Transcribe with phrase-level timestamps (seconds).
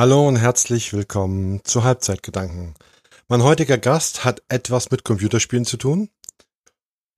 [0.00, 2.74] Hallo und herzlich willkommen zu Halbzeitgedanken.
[3.28, 6.08] Mein heutiger Gast hat etwas mit Computerspielen zu tun.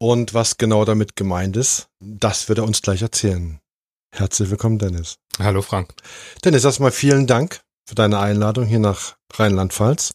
[0.00, 3.60] Und was genau damit gemeint ist, das wird er uns gleich erzählen.
[4.12, 5.18] Herzlich willkommen, Dennis.
[5.38, 5.94] Hallo, Frank.
[6.44, 10.14] Dennis, erstmal vielen Dank für deine Einladung hier nach Rheinland-Pfalz,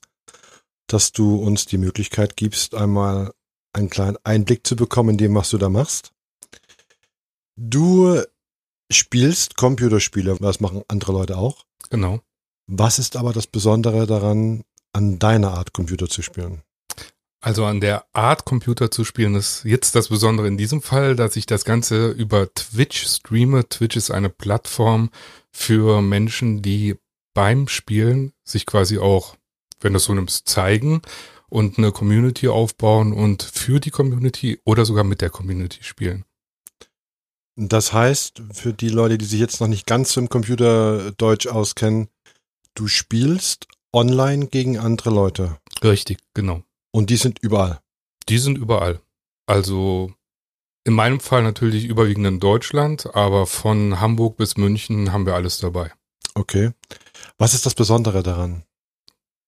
[0.88, 3.31] dass du uns die Möglichkeit gibst, einmal
[3.71, 6.11] einen kleinen Einblick zu bekommen in dem, was du da machst.
[7.55, 8.21] Du
[8.91, 11.63] spielst Computerspiele, das machen andere Leute auch.
[11.90, 12.20] Genau.
[12.67, 16.63] Was ist aber das Besondere daran, an deiner Art Computer zu spielen?
[17.40, 21.35] Also an der Art Computer zu spielen ist jetzt das Besondere in diesem Fall, dass
[21.38, 23.70] ich das Ganze über Twitch streame.
[23.70, 25.12] Twitch ist eine Plattform
[25.52, 26.95] für Menschen, die
[27.34, 29.35] beim Spielen sich quasi auch,
[29.79, 31.02] wenn du es so nimmst, zeigen
[31.48, 36.26] und eine Community aufbauen und für die Community oder sogar mit der Community spielen.
[37.55, 42.10] Das heißt, für die Leute, die sich jetzt noch nicht ganz im Computerdeutsch auskennen,
[42.77, 45.57] du spielst online gegen andere Leute.
[45.83, 46.63] Richtig, genau.
[46.91, 47.81] Und die sind überall.
[48.29, 49.01] Die sind überall.
[49.45, 50.13] Also
[50.83, 55.57] in meinem Fall natürlich überwiegend in Deutschland, aber von Hamburg bis München haben wir alles
[55.59, 55.91] dabei.
[56.35, 56.71] Okay.
[57.37, 58.63] Was ist das Besondere daran?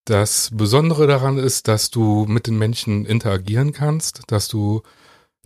[0.05, 4.81] Das Besondere daran ist, dass du mit den Menschen interagieren kannst, dass du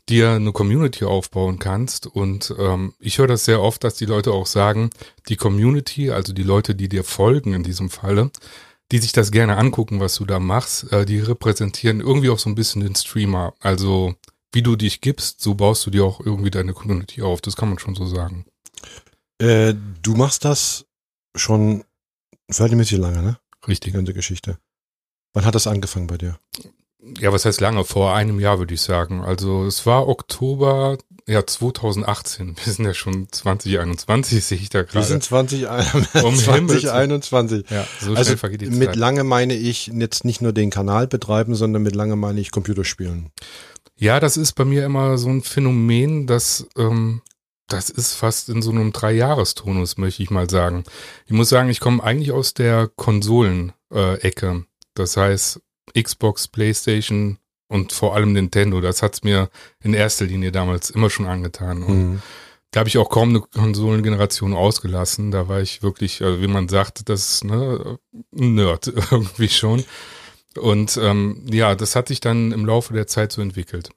[0.09, 2.07] dir eine Community aufbauen kannst.
[2.07, 4.89] Und ähm, ich höre das sehr oft, dass die Leute auch sagen,
[5.29, 8.31] die Community, also die Leute, die dir folgen in diesem Falle,
[8.91, 12.49] die sich das gerne angucken, was du da machst, äh, die repräsentieren irgendwie auch so
[12.49, 13.53] ein bisschen den Streamer.
[13.59, 14.15] Also
[14.51, 17.41] wie du dich gibst, so baust du dir auch irgendwie deine Community auf.
[17.41, 18.45] Das kann man schon so sagen.
[19.39, 20.85] Äh, du machst das
[21.35, 21.83] schon
[22.49, 23.39] verhältnismäßig lange, ne?
[23.67, 23.91] Richtig.
[23.91, 24.57] Die ganze Geschichte.
[25.33, 26.37] Wann hat das angefangen bei dir?
[27.19, 27.83] Ja, was heißt lange?
[27.83, 29.21] Vor einem Jahr würde ich sagen.
[29.21, 32.55] Also es war Oktober ja 2018.
[32.63, 34.95] Wir sind ja schon 2021, sehe ich da gerade.
[34.95, 35.67] Wir sind 20,
[36.23, 37.69] um 2021.
[37.69, 38.95] Ja, so also vergeht die mit Zeit.
[38.95, 43.31] lange meine ich jetzt nicht nur den Kanal betreiben, sondern mit lange meine ich Computerspielen.
[43.95, 47.21] Ja, das ist bei mir immer so ein Phänomen, dass ähm,
[47.67, 50.83] das ist fast in so einem Dreijahrestonus, möchte ich mal sagen.
[51.25, 54.65] Ich muss sagen, ich komme eigentlich aus der Konsolen-Ecke.
[54.95, 55.61] das heißt,
[55.99, 58.81] Xbox, PlayStation und vor allem Nintendo.
[58.81, 59.49] Das hat's mir
[59.81, 61.83] in erster Linie damals immer schon angetan.
[61.83, 62.21] Und Mhm.
[62.71, 65.31] da habe ich auch kaum eine Konsolengeneration ausgelassen.
[65.31, 67.99] Da war ich wirklich, also wie man sagt, das ne,
[68.35, 69.83] ein Nerd irgendwie schon.
[70.57, 73.89] Und ähm, ja, das hat sich dann im Laufe der Zeit so entwickelt.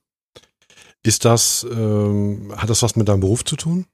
[1.03, 3.87] Ist das, ähm, hat das was mit deinem Beruf zu tun?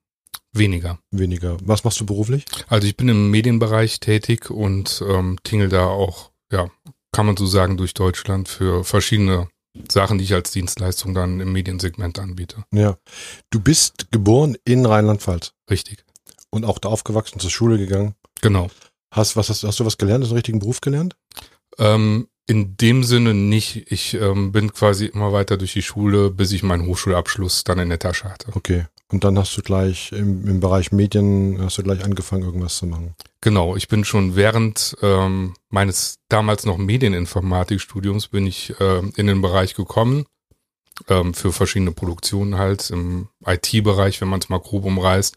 [0.54, 0.98] Weniger.
[1.10, 1.56] Weniger.
[1.62, 2.44] Was machst du beruflich?
[2.68, 6.70] Also ich bin im Medienbereich tätig und ähm, tingel da auch, ja,
[7.12, 9.48] kann man so sagen, durch Deutschland für verschiedene
[9.90, 12.64] Sachen, die ich als Dienstleistung dann im Mediensegment anbiete.
[12.72, 12.96] Ja.
[13.50, 16.04] Du bist geboren in Rheinland-Pfalz Richtig.
[16.50, 18.14] und auch da aufgewachsen, zur Schule gegangen.
[18.40, 18.68] Genau.
[19.14, 20.24] Hast, was, hast, hast du was gelernt?
[20.24, 21.16] Hast du einen richtigen Beruf gelernt?
[21.78, 23.90] Ähm, in dem Sinne nicht.
[23.90, 27.88] Ich ähm, bin quasi immer weiter durch die Schule, bis ich meinen Hochschulabschluss dann in
[27.88, 28.52] der Tasche hatte.
[28.54, 28.86] Okay.
[29.12, 32.86] Und dann hast du gleich im, im Bereich Medien, hast du gleich angefangen, irgendwas zu
[32.86, 33.14] machen.
[33.42, 39.42] Genau, ich bin schon während ähm, meines damals noch Medieninformatikstudiums bin ich ähm, in den
[39.42, 40.24] Bereich gekommen,
[41.08, 45.36] ähm, für verschiedene Produktionen halt im IT-Bereich, wenn man es mal grob umreißt,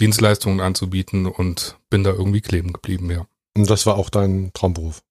[0.00, 3.26] Dienstleistungen anzubieten und bin da irgendwie kleben geblieben, ja.
[3.56, 5.02] Und das war auch dein Traumberuf.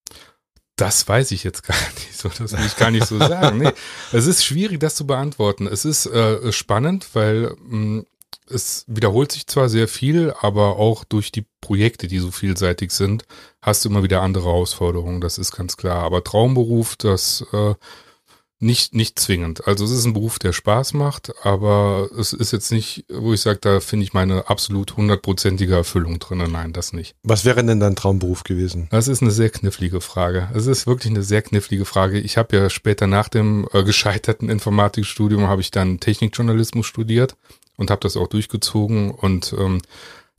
[0.75, 2.29] Das weiß ich jetzt gar nicht so.
[2.29, 3.59] Das will ich gar nicht so sagen.
[3.59, 3.71] Nee,
[4.11, 5.67] es ist schwierig, das zu beantworten.
[5.67, 8.03] Es ist äh, spannend, weil mh,
[8.49, 13.23] es wiederholt sich zwar sehr viel, aber auch durch die Projekte, die so vielseitig sind,
[13.61, 15.21] hast du immer wieder andere Herausforderungen.
[15.21, 16.03] Das ist ganz klar.
[16.03, 17.75] Aber Traumberuf, das äh,
[18.63, 19.67] nicht, nicht zwingend.
[19.67, 23.41] Also es ist ein Beruf, der Spaß macht, aber es ist jetzt nicht, wo ich
[23.41, 26.43] sage, da finde ich meine absolut hundertprozentige Erfüllung drin.
[26.51, 27.15] Nein, das nicht.
[27.23, 28.87] Was wäre denn dein Traumberuf gewesen?
[28.89, 30.49] Das ist eine sehr knifflige Frage.
[30.53, 32.19] Es ist wirklich eine sehr knifflige Frage.
[32.19, 37.35] Ich habe ja später nach dem äh, gescheiterten Informatikstudium habe ich dann Technikjournalismus studiert
[37.75, 39.11] und habe das auch durchgezogen.
[39.11, 39.81] Und ähm,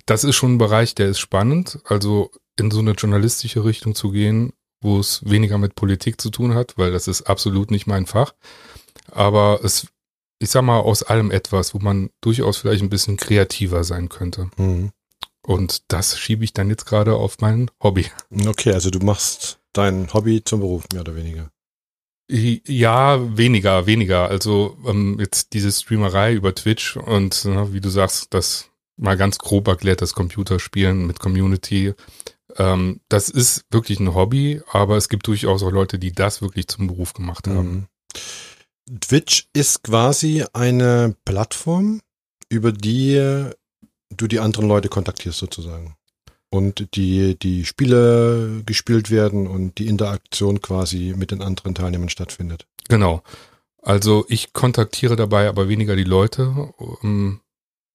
[0.06, 1.78] das ist schon ein Bereich, der ist spannend.
[1.84, 4.52] Also in so eine journalistische Richtung zu gehen,
[4.84, 8.34] wo es weniger mit Politik zu tun hat, weil das ist absolut nicht mein Fach.
[9.10, 9.88] Aber es,
[10.38, 14.50] ich sag mal, aus allem etwas, wo man durchaus vielleicht ein bisschen kreativer sein könnte.
[14.56, 14.92] Mhm.
[15.46, 18.06] Und das schiebe ich dann jetzt gerade auf mein Hobby.
[18.46, 21.50] Okay, also du machst dein Hobby zum Beruf, mehr oder weniger.
[22.30, 24.28] Ja, weniger, weniger.
[24.28, 29.38] Also ähm, jetzt diese Streamerei über Twitch und äh, wie du sagst, das mal ganz
[29.38, 31.94] grob erklärt, das Computerspielen mit Community.
[32.56, 36.68] Ähm, das ist wirklich ein Hobby, aber es gibt durchaus auch Leute, die das wirklich
[36.68, 37.88] zum Beruf gemacht haben.
[38.88, 39.00] Mhm.
[39.00, 42.00] Twitch ist quasi eine Plattform,
[42.48, 43.50] über die
[44.10, 45.96] du die anderen Leute kontaktierst sozusagen.
[46.54, 52.68] und die, die Spiele gespielt werden und die Interaktion quasi mit den anderen Teilnehmern stattfindet.
[52.88, 53.24] Genau.
[53.82, 56.72] Also ich kontaktiere dabei aber weniger die Leute.
[57.02, 57.40] Ähm,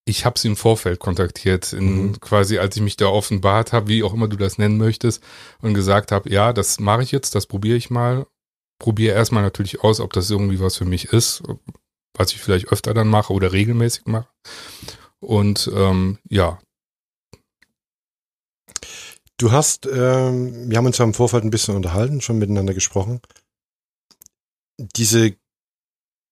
[0.10, 2.20] ich habe sie im Vorfeld kontaktiert, in, mhm.
[2.20, 5.24] quasi als ich mich da offenbart habe, wie auch immer du das nennen möchtest,
[5.62, 8.26] und gesagt habe, ja, das mache ich jetzt, das probiere ich mal.
[8.80, 11.44] Probiere erstmal natürlich aus, ob das irgendwie was für mich ist,
[12.14, 14.30] was ich vielleicht öfter dann mache oder regelmäßig mache.
[15.20, 16.60] Und ähm, ja.
[19.38, 23.22] Du hast, ähm, wir haben uns ja im Vorfeld ein bisschen unterhalten, schon miteinander gesprochen.
[24.78, 25.36] Diese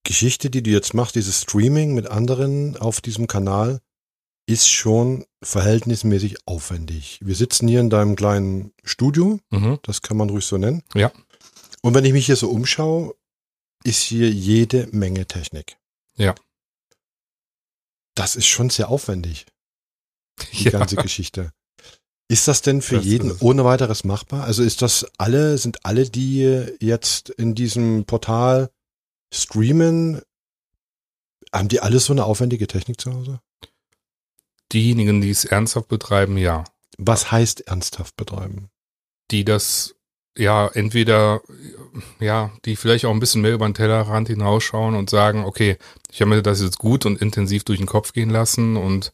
[0.08, 3.82] Geschichte, die du jetzt machst, dieses Streaming mit anderen auf diesem Kanal,
[4.48, 7.20] ist schon verhältnismäßig aufwendig.
[7.22, 9.80] Wir sitzen hier in deinem kleinen Studio, mhm.
[9.84, 10.82] das kann man ruhig so nennen.
[10.96, 11.12] Ja.
[11.82, 13.16] Und wenn ich mich hier so umschaue,
[13.84, 15.78] ist hier jede Menge Technik.
[16.16, 16.34] Ja.
[18.16, 19.46] Das ist schon sehr aufwendig.
[20.54, 20.72] Die ja.
[20.72, 21.52] ganze Geschichte.
[22.30, 24.46] Ist das denn für das jeden ohne weiteres machbar?
[24.46, 28.70] Also ist das alle, sind alle, die jetzt in diesem Portal
[29.34, 30.22] streamen,
[31.54, 33.40] haben die alle so eine aufwendige Technik zu Hause?
[34.74, 36.66] Diejenigen, die es ernsthaft betreiben, ja.
[36.98, 38.70] Was heißt ernsthaft betreiben?
[39.32, 39.96] Die das,
[40.38, 41.42] ja, entweder,
[42.20, 45.78] ja, die vielleicht auch ein bisschen mehr über den Tellerrand hinausschauen und sagen, okay,
[46.12, 49.14] ich habe mir das jetzt gut und intensiv durch den Kopf gehen lassen und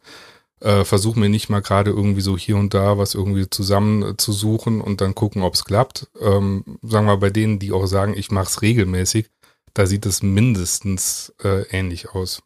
[0.63, 4.18] äh, versuche mir nicht mal gerade irgendwie so hier und da was irgendwie zusammen äh,
[4.18, 6.07] zu suchen und dann gucken, ob es klappt.
[6.19, 9.30] Ähm, sagen wir bei denen, die auch sagen, ich mache es regelmäßig,
[9.73, 12.41] da sieht es mindestens äh, ähnlich aus.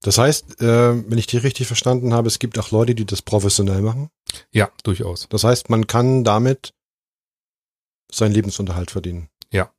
[0.00, 3.22] Das heißt, äh, wenn ich die richtig verstanden habe, es gibt auch Leute, die das
[3.22, 4.10] professionell machen?
[4.52, 5.28] Ja, durchaus.
[5.28, 6.72] Das heißt, man kann damit
[8.10, 9.28] seinen Lebensunterhalt verdienen.
[9.52, 9.72] Ja.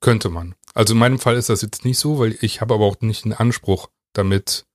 [0.00, 0.54] Könnte man.
[0.74, 3.24] Also in meinem Fall ist das jetzt nicht so, weil ich habe aber auch nicht
[3.24, 4.66] den Anspruch, damit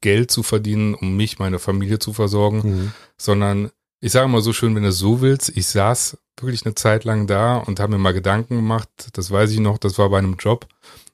[0.00, 2.92] Geld zu verdienen, um mich, meine Familie zu versorgen, mhm.
[3.16, 3.72] sondern
[4.02, 7.28] ich sage mal so schön, wenn du so willst, ich saß wirklich eine Zeit lang
[7.28, 10.36] da und habe mir mal Gedanken gemacht, das weiß ich noch, das war bei einem
[10.38, 10.66] Job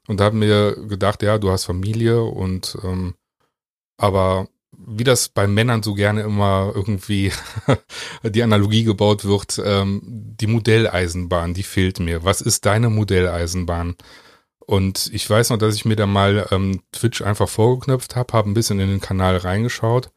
[0.08, 3.14] und habe mir gedacht, ja, du hast Familie und ähm,
[3.98, 7.30] aber wie das bei Männern so gerne immer irgendwie
[8.22, 12.24] die Analogie gebaut wird, ähm, die Modelleisenbahn, die fehlt mir.
[12.24, 13.96] Was ist deine Modelleisenbahn?
[14.60, 18.48] Und ich weiß noch, dass ich mir da mal ähm, Twitch einfach vorgeknöpft habe, habe
[18.48, 20.10] ein bisschen in den Kanal reingeschaut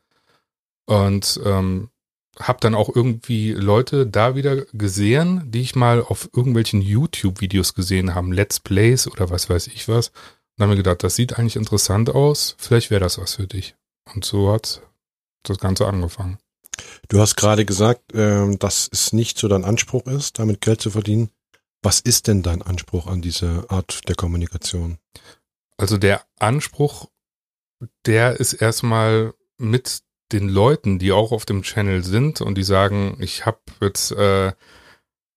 [0.86, 1.90] und ähm,
[2.40, 8.16] habe dann auch irgendwie Leute da wieder gesehen, die ich mal auf irgendwelchen YouTube-Videos gesehen
[8.16, 10.10] haben, Let's Plays oder was weiß ich was.
[10.58, 13.76] Und habe mir gedacht, das sieht eigentlich interessant aus, vielleicht wäre das was für dich.
[14.14, 14.82] Und so hat
[15.44, 16.38] das Ganze angefangen.
[17.10, 20.92] Du hast gerade gesagt, äh, dass es nicht so dein Anspruch ist, damit Geld zu
[20.92, 21.30] verdienen.
[21.84, 24.98] Was ist denn dein Anspruch an diese Art der Kommunikation?
[25.78, 27.10] Also der Anspruch,
[28.06, 33.18] der ist erstmal mit den Leuten, die auch auf dem Channel sind und die sagen,
[33.20, 34.52] ich habe jetzt äh,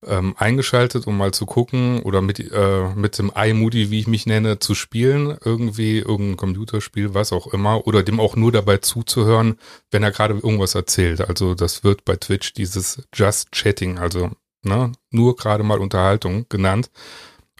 [0.05, 4.25] ähm, eingeschaltet, um mal zu gucken oder mit, äh, mit dem iMoody, wie ich mich
[4.25, 9.57] nenne, zu spielen, irgendwie irgendein Computerspiel, was auch immer, oder dem auch nur dabei zuzuhören,
[9.91, 11.21] wenn er gerade irgendwas erzählt.
[11.21, 14.31] Also das wird bei Twitch dieses Just Chatting, also
[14.63, 16.89] ne, nur gerade mal Unterhaltung genannt.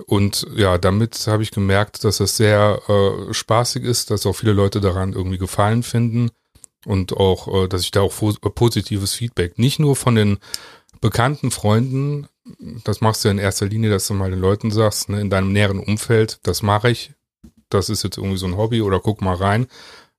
[0.05, 4.51] Und ja, damit habe ich gemerkt, dass es sehr äh, spaßig ist, dass auch viele
[4.51, 6.31] Leute daran irgendwie Gefallen finden
[6.85, 10.37] und auch, äh, dass ich da auch äh, positives Feedback, nicht nur von den
[11.01, 12.27] bekannten Freunden,
[12.83, 15.29] das machst du ja in erster Linie, dass du mal den Leuten sagst, ne, in
[15.29, 17.13] deinem näheren Umfeld, das mache ich,
[17.69, 19.67] das ist jetzt irgendwie so ein Hobby oder guck mal rein,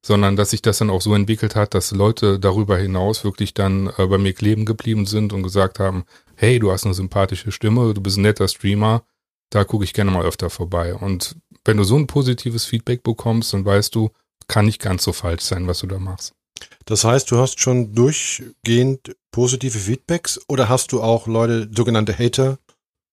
[0.05, 3.91] sondern dass sich das dann auch so entwickelt hat, dass Leute darüber hinaus wirklich dann
[3.97, 6.05] äh, bei mir kleben geblieben sind und gesagt haben,
[6.37, 9.02] hey, du hast eine sympathische Stimme, du bist ein netter Streamer,
[9.50, 10.95] da gucke ich gerne mal öfter vorbei.
[10.95, 14.11] Und wenn du so ein positives Feedback bekommst, dann weißt du,
[14.49, 16.36] kann nicht ganz so falsch sein, was du da machst.
[16.85, 22.59] Das heißt, du hast schon durchgehend positive Feedbacks oder hast du auch Leute, sogenannte Hater,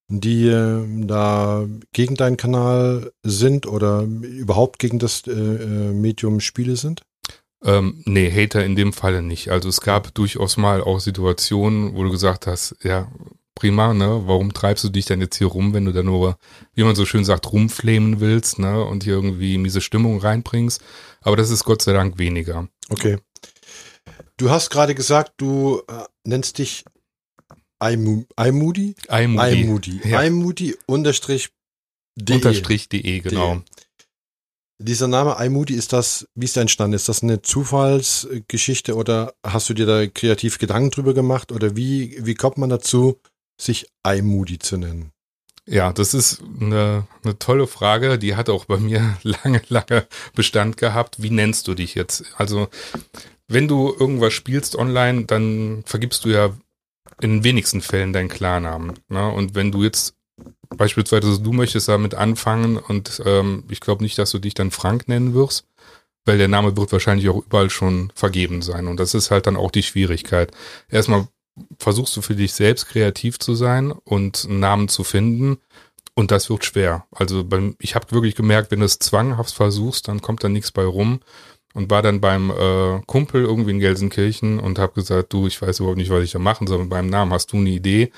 [0.08, 6.76] die äh, da gegen deinen Kanal sind oder überhaupt gegen das äh, äh, Medium Spiele
[6.76, 7.02] sind?
[7.64, 9.50] Ähm, nee, Hater in dem Falle nicht.
[9.50, 13.10] Also es gab durchaus mal auch Situationen, wo du gesagt hast, ja,
[13.54, 16.36] prima, ne, warum treibst du dich denn jetzt hier rum, wenn du da nur,
[16.74, 20.82] wie man so schön sagt, rumflamen willst, ne, und hier irgendwie miese Stimmung reinbringst.
[21.22, 22.68] Aber das ist Gott sei Dank weniger.
[22.90, 23.18] Okay.
[24.36, 26.84] Du hast gerade gesagt, du äh, nennst dich
[27.82, 28.26] iMoody?
[29.08, 30.00] iMoody.
[30.04, 30.76] iMoody.
[30.86, 31.50] Unterstrich
[32.16, 32.36] de.
[32.36, 33.56] Unterstrich de, genau.
[33.56, 33.62] De.
[34.78, 36.94] Dieser Name iMoody, ist das, wie ist der entstanden?
[36.94, 42.18] Ist das eine Zufallsgeschichte oder hast du dir da kreativ Gedanken drüber gemacht oder wie,
[42.26, 43.20] wie kommt man dazu,
[43.60, 45.12] sich iMoody zu nennen?
[45.66, 48.18] Ja, das ist eine, eine tolle Frage.
[48.18, 51.22] Die hat auch bei mir lange, lange Bestand gehabt.
[51.22, 52.24] Wie nennst du dich jetzt?
[52.36, 52.68] Also
[53.48, 56.50] wenn du irgendwas spielst online, dann vergibst du ja
[57.20, 58.94] in wenigsten Fällen deinen Klarnamen.
[59.08, 59.28] Ne?
[59.28, 60.16] Und wenn du jetzt
[60.76, 65.08] beispielsweise du möchtest damit anfangen und ähm, ich glaube nicht, dass du dich dann Frank
[65.08, 65.66] nennen wirst,
[66.24, 68.88] weil der Name wird wahrscheinlich auch überall schon vergeben sein.
[68.88, 70.52] Und das ist halt dann auch die Schwierigkeit.
[70.88, 71.28] Erstmal
[71.78, 75.58] versuchst du für dich selbst kreativ zu sein und einen Namen zu finden.
[76.14, 77.06] Und das wird schwer.
[77.10, 80.70] Also beim, ich habe wirklich gemerkt, wenn du es zwanghaft versuchst, dann kommt da nichts
[80.70, 81.20] bei rum.
[81.74, 85.80] Und war dann beim äh, Kumpel irgendwie in Gelsenkirchen und habe gesagt, du, ich weiß
[85.80, 87.32] überhaupt nicht, was ich da machen soll mit meinem Namen.
[87.32, 88.12] Hast du eine Idee?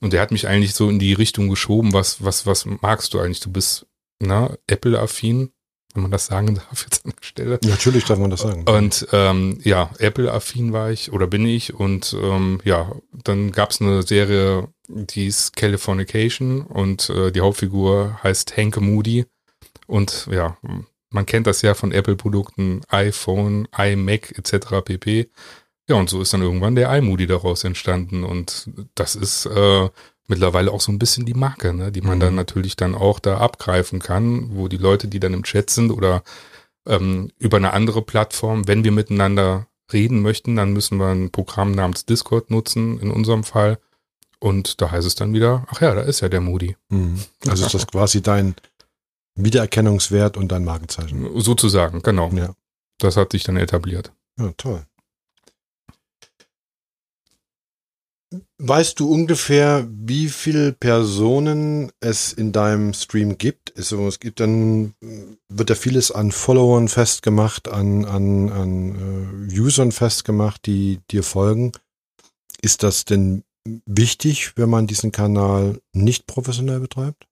[0.00, 3.20] Und der hat mich eigentlich so in die Richtung geschoben, was, was, was magst du
[3.20, 3.40] eigentlich?
[3.40, 3.86] Du bist,
[4.18, 5.50] na, Apple-affin
[5.94, 7.58] wenn man das sagen darf jetzt an der Stelle.
[7.64, 8.64] Natürlich darf man das sagen.
[8.64, 12.92] Und ähm, ja, Apple-affin war ich oder bin ich und ähm, ja,
[13.24, 19.26] dann gab es eine Serie, die ist Californication und äh, die Hauptfigur heißt Hank Moody
[19.86, 20.56] und ja,
[21.12, 24.82] man kennt das ja von Apple-Produkten, iPhone, iMac etc.
[24.84, 25.30] pp.
[25.88, 29.88] Ja, und so ist dann irgendwann der iMoody daraus entstanden und das ist äh,
[30.28, 32.20] mittlerweile auch so ein bisschen die Marke, ne, die man mhm.
[32.20, 35.90] dann natürlich dann auch da abgreifen kann, wo die Leute, die dann im Chat sind
[35.90, 36.22] oder
[36.86, 41.72] ähm, über eine andere Plattform, wenn wir miteinander reden möchten, dann müssen wir ein Programm
[41.72, 43.78] namens Discord nutzen, in unserem Fall.
[44.38, 46.76] Und da heißt es dann wieder, ach ja, da ist ja der Moody.
[46.88, 47.20] Mhm.
[47.46, 48.56] Also ist das quasi dein
[49.34, 51.40] Wiedererkennungswert und dein Markenzeichen.
[51.40, 52.30] Sozusagen, genau.
[52.30, 52.54] Ja.
[52.98, 54.12] Das hat sich dann etabliert.
[54.38, 54.84] Ja, toll.
[58.58, 63.76] Weißt du ungefähr, wie viele Personen es in deinem Stream gibt?
[63.76, 64.94] Also es gibt dann,
[65.48, 71.72] wird da vieles an Followern festgemacht, an, an, an uh, Usern festgemacht, die dir folgen.
[72.62, 73.44] Ist das denn
[73.84, 77.26] wichtig, wenn man diesen Kanal nicht professionell betreibt?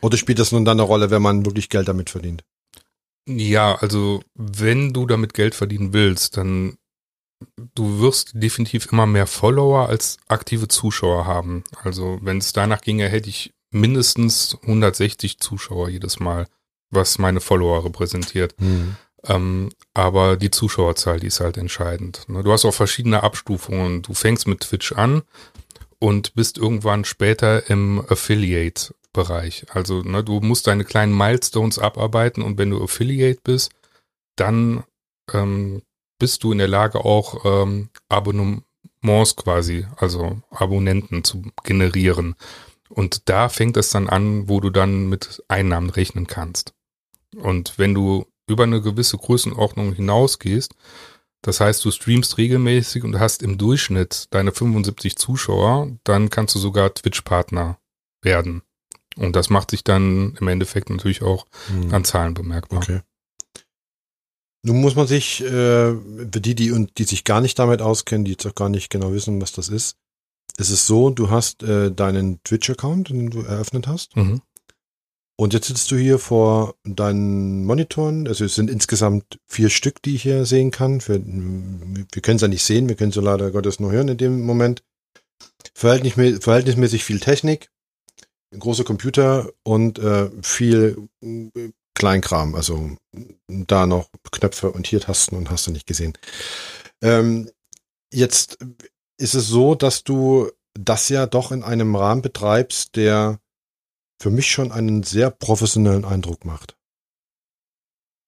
[0.00, 2.44] Oder spielt das nun dann eine Rolle, wenn man wirklich Geld damit verdient?
[3.26, 6.76] Ja, also wenn du damit Geld verdienen willst, dann
[7.74, 11.64] du wirst definitiv immer mehr Follower als aktive Zuschauer haben.
[11.82, 16.46] Also wenn es danach ginge, hätte ich mindestens 160 Zuschauer jedes Mal,
[16.90, 18.54] was meine Follower repräsentiert.
[18.60, 18.96] Mhm.
[19.24, 22.28] Ähm, aber die Zuschauerzahl, die ist halt entscheidend.
[22.28, 22.42] Ne?
[22.42, 24.02] Du hast auch verschiedene Abstufungen.
[24.02, 25.22] Du fängst mit Twitch an
[25.98, 28.02] und bist irgendwann später im
[29.10, 29.66] Affiliate-Bereich.
[29.70, 33.72] Also ne, du musst deine kleinen Milestones abarbeiten und wenn du Affiliate bist,
[34.36, 34.84] dann
[35.32, 35.82] ähm,
[36.18, 42.34] bist du in der Lage, auch ähm, Abonnements quasi, also Abonnenten zu generieren.
[42.88, 46.74] Und da fängt es dann an, wo du dann mit Einnahmen rechnen kannst.
[47.36, 50.74] Und wenn du über eine gewisse Größenordnung hinausgehst,
[51.42, 56.58] das heißt, du streamst regelmäßig und hast im Durchschnitt deine 75 Zuschauer, dann kannst du
[56.58, 57.78] sogar Twitch-Partner
[58.22, 58.62] werden.
[59.16, 61.92] Und das macht sich dann im Endeffekt natürlich auch hm.
[61.92, 62.80] an Zahlen bemerkbar.
[62.80, 63.00] Okay.
[64.62, 68.24] Nun muss man sich, äh, für die, die und die sich gar nicht damit auskennen,
[68.24, 69.96] die jetzt auch gar nicht genau wissen, was das ist,
[70.58, 74.16] es ist so, du hast äh, deinen Twitch-Account, den du eröffnet hast.
[74.16, 74.42] Mhm.
[75.36, 78.28] Und jetzt sitzt du hier vor deinen Monitoren.
[78.28, 81.00] Also es sind insgesamt vier Stück, die ich hier sehen kann.
[81.00, 84.08] Für, wir können es ja nicht sehen, wir können es so leider Gottes nur hören
[84.08, 84.82] in dem Moment.
[85.72, 87.70] Verhältnismäßig, verhältnismäßig viel Technik,
[88.58, 91.08] große Computer und äh, viel
[91.94, 92.96] Kleinkram, also
[93.46, 96.14] da noch Knöpfe und hier Tasten und hast du nicht gesehen.
[97.02, 97.50] Ähm,
[98.12, 98.58] jetzt
[99.18, 103.38] ist es so, dass du das ja doch in einem Rahmen betreibst, der
[104.20, 106.76] für mich schon einen sehr professionellen Eindruck macht.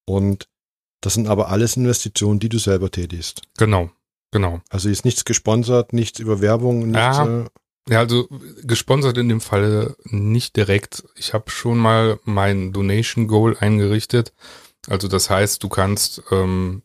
[0.05, 0.49] Und
[1.01, 3.41] das sind aber alles Investitionen, die du selber tätigst.
[3.57, 3.89] Genau,
[4.31, 4.61] genau.
[4.69, 7.17] Also ist nichts gesponsert, nichts über Werbung, nichts.
[7.17, 7.45] Ja, äh,
[7.89, 8.27] ja, also
[8.63, 11.03] gesponsert in dem Falle nicht direkt.
[11.15, 14.33] Ich habe schon mal mein Donation Goal eingerichtet.
[14.87, 16.83] Also das heißt, du kannst ähm,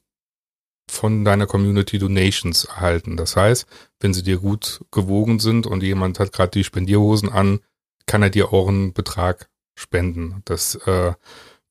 [0.90, 3.17] von deiner Community Donations erhalten.
[3.17, 3.67] Das heißt,
[4.00, 7.61] wenn sie dir gut gewogen sind und jemand hat gerade die Spendierhosen an,
[8.07, 10.43] kann er dir auch einen Betrag spenden.
[10.47, 11.12] Das äh,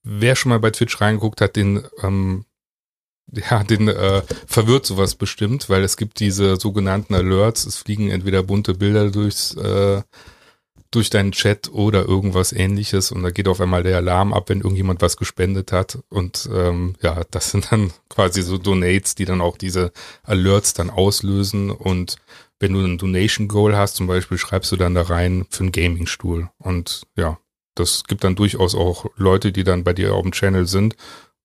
[0.03, 2.45] wer schon mal bei Twitch reingeguckt hat, den ähm,
[3.31, 7.65] ja, den äh, verwirrt sowas bestimmt, weil es gibt diese sogenannten Alerts.
[7.65, 10.01] Es fliegen entweder bunte Bilder durchs äh,
[10.91, 13.11] durch deinen Chat oder irgendwas ähnliches.
[13.11, 15.99] Und da geht auf einmal der Alarm ab, wenn irgendjemand was gespendet hat.
[16.09, 19.91] Und ähm, ja, das sind dann quasi so Donates, die dann auch diese
[20.23, 21.71] Alerts dann auslösen.
[21.71, 22.15] Und
[22.59, 25.71] wenn du ein Donation Goal hast, zum Beispiel schreibst du dann da rein für einen
[25.71, 26.49] Gaming-Stuhl.
[26.57, 27.37] Und ja,
[27.75, 30.95] das gibt dann durchaus auch Leute, die dann bei dir auf dem Channel sind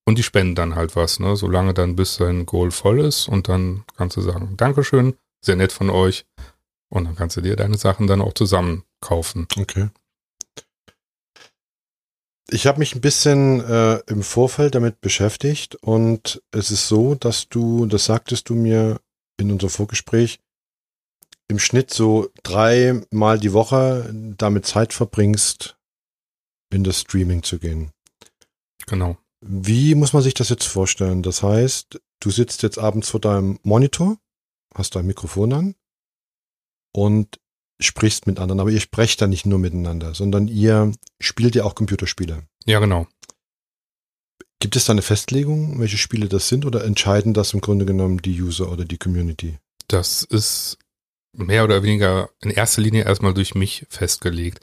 [0.04, 1.36] und die spenden dann halt was, ne?
[1.36, 5.72] Solange dann bis dein Goal voll ist und dann kannst du sagen, Dankeschön, sehr nett
[5.72, 6.24] von euch.
[6.88, 9.46] Und dann kannst du dir deine Sachen dann auch zusammen kaufen.
[9.58, 9.88] Okay.
[12.50, 17.48] Ich habe mich ein bisschen äh, im Vorfeld damit beschäftigt und es ist so, dass
[17.48, 19.00] du, das sagtest du mir
[19.38, 20.38] in unserem Vorgespräch,
[21.48, 25.78] im Schnitt so dreimal die Woche damit Zeit verbringst,
[26.70, 27.90] in das Streaming zu gehen.
[28.86, 29.16] Genau.
[29.44, 31.22] Wie muss man sich das jetzt vorstellen?
[31.22, 34.16] Das heißt, du sitzt jetzt abends vor deinem Monitor,
[34.72, 35.74] hast dein Mikrofon an
[36.94, 37.40] und
[37.80, 41.74] sprichst mit anderen, aber ihr sprecht da nicht nur miteinander, sondern ihr spielt ja auch
[41.74, 42.44] Computerspiele.
[42.66, 43.08] Ja, genau.
[44.60, 48.22] Gibt es da eine Festlegung, welche Spiele das sind oder entscheiden das im Grunde genommen
[48.22, 49.58] die User oder die Community?
[49.88, 50.78] Das ist
[51.32, 54.60] mehr oder weniger in erster Linie erstmal durch mich festgelegt.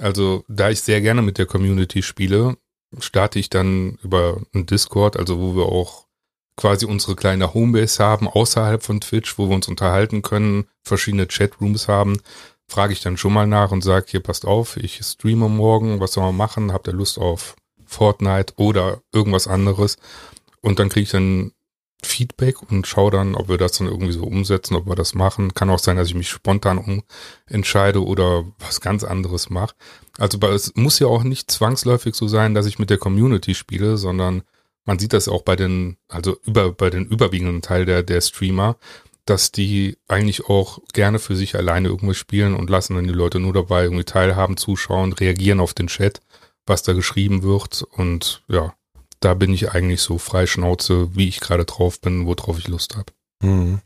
[0.00, 2.56] Also da ich sehr gerne mit der Community spiele,
[2.98, 6.06] starte ich dann über einen Discord, also wo wir auch
[6.56, 11.88] quasi unsere kleine Homebase haben außerhalb von Twitch, wo wir uns unterhalten können, verschiedene Chatrooms
[11.88, 12.20] haben,
[12.68, 16.12] frage ich dann schon mal nach und sage, hier passt auf, ich streame morgen, was
[16.12, 16.72] soll man machen?
[16.72, 19.98] Habt ihr Lust auf Fortnite oder irgendwas anderes?
[20.62, 21.52] Und dann kriege ich dann
[22.02, 25.54] Feedback und schaue dann, ob wir das dann irgendwie so umsetzen, ob wir das machen.
[25.54, 27.02] Kann auch sein, dass ich mich spontan
[27.48, 29.74] umentscheide oder was ganz anderes mache.
[30.18, 33.96] Also es muss ja auch nicht zwangsläufig so sein, dass ich mit der Community spiele,
[33.96, 34.42] sondern
[34.84, 38.76] man sieht das auch bei den, also über, bei den überwiegenden Teil der, der Streamer,
[39.26, 43.40] dass die eigentlich auch gerne für sich alleine irgendwo spielen und lassen dann die Leute
[43.40, 46.20] nur dabei irgendwie teilhaben, zuschauen, reagieren auf den Chat,
[46.64, 48.74] was da geschrieben wird und ja,
[49.20, 52.96] da bin ich eigentlich so frei Schnauze, wie ich gerade drauf bin, worauf ich Lust
[52.96, 53.12] habe.
[53.42, 53.80] Mhm.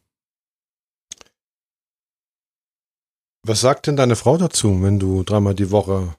[3.42, 6.14] Was sagt denn deine Frau dazu, wenn du dreimal die Woche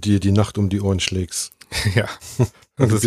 [0.00, 1.52] dir die Nacht um die Ohren schlägst?
[1.94, 2.08] Ja.
[2.78, 3.06] Du bist,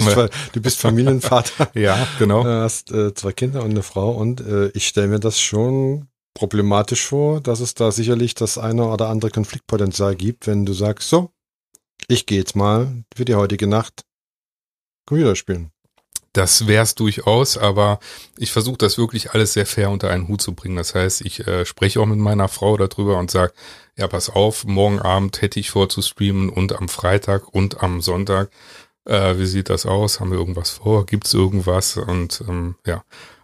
[0.54, 1.70] du bist, Familienvater.
[1.80, 2.42] ja, genau.
[2.42, 6.08] Du hast äh, zwei Kinder und eine Frau und äh, ich stelle mir das schon
[6.34, 11.10] problematisch vor, dass es da sicherlich das eine oder andere Konfliktpotenzial gibt, wenn du sagst,
[11.10, 11.30] so,
[12.08, 14.06] ich gehe jetzt mal für die heutige Nacht
[15.06, 15.72] Computer spielen.
[16.34, 18.00] Das wär's durchaus, aber
[18.38, 20.76] ich versuche das wirklich alles sehr fair unter einen Hut zu bringen.
[20.76, 23.54] Das heißt, ich äh, spreche auch mit meiner Frau darüber und sage,
[24.00, 28.00] ja, pass auf, morgen Abend hätte ich vor zu streamen und am Freitag und am
[28.00, 28.50] Sonntag.
[29.06, 30.20] Äh, wie sieht das aus?
[30.20, 31.06] Haben wir irgendwas vor?
[31.06, 31.98] Gibt's irgendwas?
[31.98, 33.04] Und ähm, ja,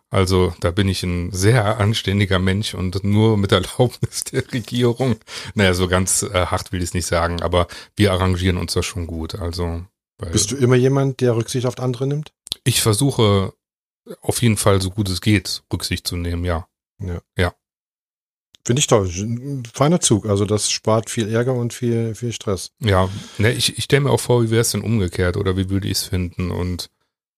[0.09, 5.17] also da bin ich ein sehr anständiger Mensch und nur mit Erlaubnis der Regierung.
[5.55, 8.85] Naja, so ganz äh, hart will ich es nicht sagen, aber wir arrangieren uns das
[8.85, 9.35] schon gut.
[9.35, 9.83] Also
[10.31, 12.31] bist du immer jemand, der Rücksicht auf andere nimmt?
[12.63, 13.51] Ich versuche
[14.21, 16.67] auf jeden Fall, so gut es geht, Rücksicht zu nehmen, ja.
[16.99, 17.19] Ja.
[17.37, 17.53] Ja.
[18.65, 19.09] Finde ich toll.
[19.73, 20.25] Feiner Zug.
[20.25, 22.71] Also das spart viel Ärger und viel, viel Stress.
[22.79, 25.69] Ja, ne, ich, ich stelle mir auch vor, wie wäre es denn umgekehrt oder wie
[25.69, 26.49] würde ich es finden?
[26.49, 26.89] Und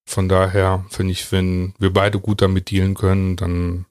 [0.05, 3.85] von daher finde ich, wenn wir beide gut damit dealen können, dann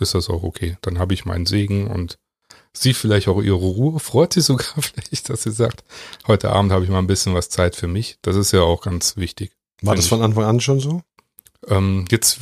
[0.00, 0.76] ist das auch okay.
[0.82, 2.18] Dann habe ich meinen Segen und
[2.72, 4.00] sie vielleicht auch ihre Ruhe.
[4.00, 5.84] Freut sie sogar vielleicht, dass sie sagt,
[6.26, 8.18] heute Abend habe ich mal ein bisschen was Zeit für mich.
[8.22, 9.52] Das ist ja auch ganz wichtig.
[9.82, 11.02] War das von Anfang an schon so?
[11.68, 12.40] Ähm, jetzt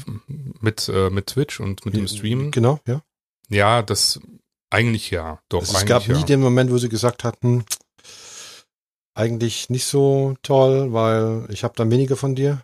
[0.61, 2.50] mit, äh, mit Twitch und mit dem Stream.
[2.50, 3.03] Genau, ja.
[3.50, 4.20] Ja, das
[4.70, 5.40] eigentlich ja.
[5.48, 6.22] Doch, also es gab nie ja.
[6.22, 7.64] den Moment, wo sie gesagt hatten,
[9.14, 12.62] eigentlich nicht so toll, weil ich habe dann weniger von dir.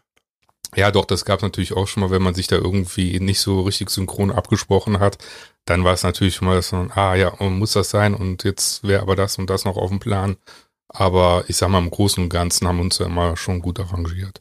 [0.74, 3.40] Ja, doch, das gab es natürlich auch schon mal, wenn man sich da irgendwie nicht
[3.40, 5.18] so richtig synchron abgesprochen hat,
[5.64, 9.02] dann war es natürlich schon mal so, ah ja, muss das sein und jetzt wäre
[9.02, 10.36] aber das und das noch auf dem Plan.
[10.88, 13.80] Aber ich sag mal, im Großen und Ganzen haben wir uns ja immer schon gut
[13.80, 14.40] arrangiert.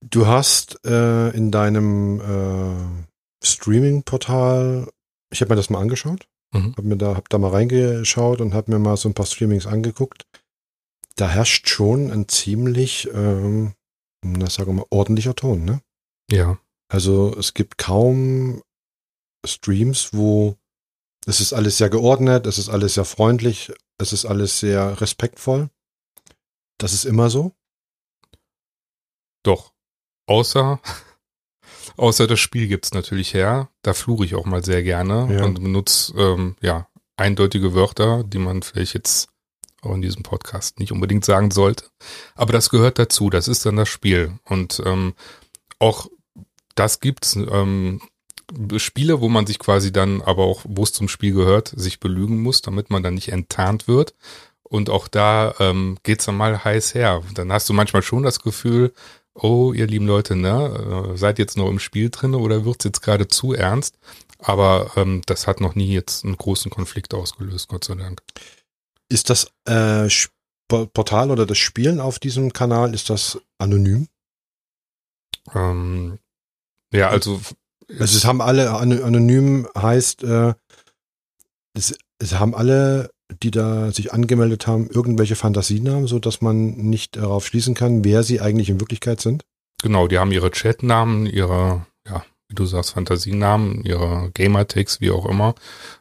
[0.00, 3.06] Du hast äh, in deinem äh,
[3.42, 4.90] Streaming-Portal,
[5.30, 6.72] ich habe mir das mal angeschaut, mhm.
[6.76, 9.66] habe mir da, hab da mal reingeschaut und habe mir mal so ein paar Streamings
[9.66, 10.26] angeguckt.
[11.16, 13.72] Da herrscht schon ein ziemlich, ähm,
[14.22, 15.80] na sagen wir mal, ordentlicher Ton, ne?
[16.30, 16.58] Ja.
[16.88, 18.62] Also es gibt kaum
[19.44, 20.56] Streams, wo
[21.26, 25.70] es ist alles sehr geordnet, es ist alles sehr freundlich, es ist alles sehr respektvoll.
[26.78, 27.52] Das ist immer so.
[29.42, 29.72] Doch.
[30.26, 30.80] Außer,
[31.96, 33.68] außer das Spiel gibt's natürlich her.
[33.82, 35.44] Da fluche ich auch mal sehr gerne ja.
[35.44, 39.28] und benutze ähm, ja eindeutige Wörter, die man vielleicht jetzt
[39.82, 41.84] auch in diesem Podcast nicht unbedingt sagen sollte.
[42.34, 43.30] Aber das gehört dazu.
[43.30, 44.38] Das ist dann das Spiel.
[44.44, 45.14] Und ähm,
[45.78, 46.08] auch
[46.74, 47.36] das gibt's.
[47.36, 48.00] Ähm,
[48.76, 52.40] Spiele, wo man sich quasi dann, aber auch, wo es zum Spiel gehört, sich belügen
[52.42, 54.14] muss, damit man dann nicht enttarnt wird.
[54.62, 57.22] Und auch da ähm, geht's dann mal heiß her.
[57.34, 58.92] Dann hast du manchmal schon das Gefühl,
[59.36, 63.02] oh, ihr lieben Leute, ne, äh, seid jetzt noch im Spiel drin oder wird's jetzt
[63.02, 63.98] gerade zu ernst?
[64.38, 68.22] Aber ähm, das hat noch nie jetzt einen großen Konflikt ausgelöst, Gott sei Dank.
[69.08, 70.08] Ist das äh,
[70.68, 74.08] Portal oder das Spielen auf diesem Kanal, ist das anonym?
[75.54, 76.18] Ähm,
[76.92, 77.40] ja, also
[77.88, 80.54] also es haben alle anonym heißt, äh,
[81.74, 83.10] es, es haben alle
[83.42, 88.22] die da sich angemeldet haben, irgendwelche Fantasienamen, so dass man nicht darauf schließen kann, wer
[88.22, 89.44] sie eigentlich in Wirklichkeit sind?
[89.82, 95.26] Genau, die haben ihre Chatnamen, ihre, ja, wie du sagst, Fantasienamen, ihre Gamertags, wie auch
[95.26, 95.54] immer.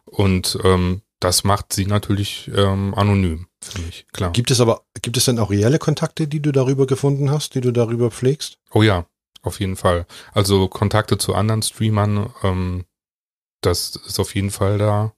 [0.05, 4.31] Und ähm, das macht sie natürlich ähm, anonym, finde ich, klar.
[4.31, 7.61] Gibt es aber, gibt es denn auch reelle Kontakte, die du darüber gefunden hast, die
[7.61, 8.59] du darüber pflegst?
[8.71, 9.07] Oh ja,
[9.41, 10.05] auf jeden Fall.
[10.33, 12.85] Also Kontakte zu anderen Streamern, ähm,
[13.61, 15.14] das ist auf jeden Fall da.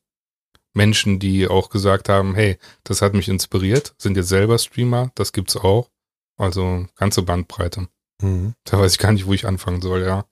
[0.78, 5.34] Menschen, die auch gesagt haben, hey, das hat mich inspiriert, sind jetzt selber Streamer, das
[5.34, 5.90] gibt's auch.
[6.38, 7.90] Also ganze Bandbreite.
[8.22, 8.54] Mhm.
[8.64, 10.26] Da weiß ich gar nicht, wo ich anfangen soll, ja.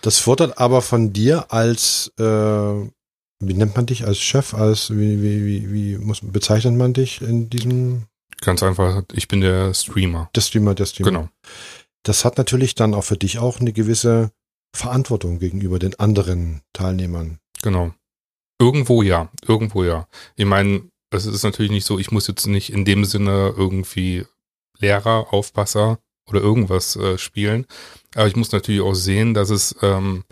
[0.00, 5.22] Das fordert aber von dir als, äh, wie nennt man dich als Chef, als, wie,
[5.22, 8.06] wie, wie, wie muss, bezeichnet man dich in diesem?
[8.40, 10.30] Ganz einfach, ich bin der Streamer.
[10.34, 11.10] Der Streamer, der Streamer.
[11.10, 11.28] Genau.
[12.02, 14.30] Das hat natürlich dann auch für dich auch eine gewisse
[14.74, 17.38] Verantwortung gegenüber den anderen Teilnehmern.
[17.62, 17.92] Genau.
[18.58, 20.08] Irgendwo ja, irgendwo ja.
[20.36, 24.26] Ich meine, es ist natürlich nicht so, ich muss jetzt nicht in dem Sinne irgendwie
[24.78, 27.66] Lehrer, Aufpasser oder irgendwas äh, spielen.
[28.14, 30.24] Aber ich muss natürlich auch sehen, dass es, ähm,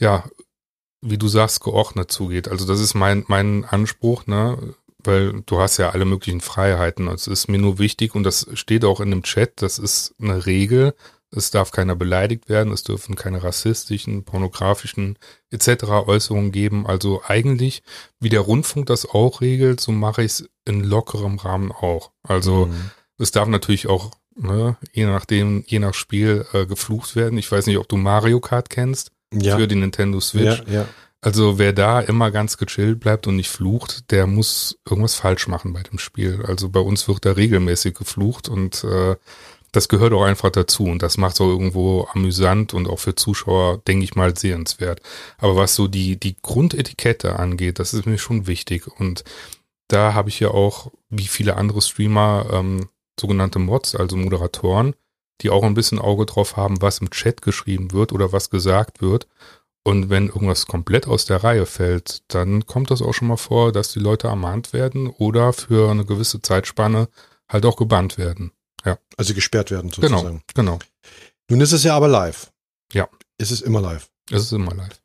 [0.00, 0.24] ja,
[1.00, 2.48] wie du sagst, geordnet zugeht.
[2.48, 4.74] Also das ist mein, mein Anspruch, ne?
[5.04, 7.08] Weil du hast ja alle möglichen Freiheiten.
[7.08, 10.46] Es ist mir nur wichtig und das steht auch in dem Chat, das ist eine
[10.46, 10.94] Regel,
[11.34, 15.18] es darf keiner beleidigt werden, es dürfen keine rassistischen, pornografischen
[15.50, 15.84] etc.
[16.06, 16.86] Äußerungen geben.
[16.86, 17.82] Also eigentlich,
[18.20, 22.10] wie der Rundfunk das auch regelt, so mache ich es in lockerem Rahmen auch.
[22.22, 22.90] Also mhm.
[23.18, 27.38] es darf natürlich auch, ne, je nachdem, je nach Spiel äh, geflucht werden.
[27.38, 29.56] Ich weiß nicht, ob du Mario Kart kennst ja.
[29.56, 30.62] für die Nintendo Switch.
[30.66, 30.88] Ja, ja.
[31.24, 35.72] Also wer da immer ganz gechillt bleibt und nicht flucht, der muss irgendwas falsch machen
[35.72, 36.44] bei dem Spiel.
[36.44, 39.14] Also bei uns wird da regelmäßig geflucht und äh,
[39.72, 43.14] das gehört auch einfach dazu und das macht es auch irgendwo amüsant und auch für
[43.14, 45.00] Zuschauer, denke ich mal, sehenswert.
[45.38, 49.24] Aber was so die, die Grundetikette angeht, das ist mir schon wichtig und
[49.88, 54.94] da habe ich ja auch, wie viele andere Streamer, ähm, sogenannte Mods, also Moderatoren,
[55.40, 59.02] die auch ein bisschen Auge drauf haben, was im Chat geschrieben wird oder was gesagt
[59.02, 59.26] wird.
[59.84, 63.72] Und wenn irgendwas komplett aus der Reihe fällt, dann kommt das auch schon mal vor,
[63.72, 67.08] dass die Leute ermahnt werden oder für eine gewisse Zeitspanne
[67.48, 68.52] halt auch gebannt werden.
[68.84, 68.98] Ja.
[69.16, 70.42] Also gesperrt werden genau, sozusagen.
[70.54, 70.78] Genau, genau.
[71.50, 72.52] Nun ist es ja aber live.
[72.92, 73.08] Ja.
[73.38, 74.08] Ist es immer live?
[74.30, 75.00] Es ist immer live.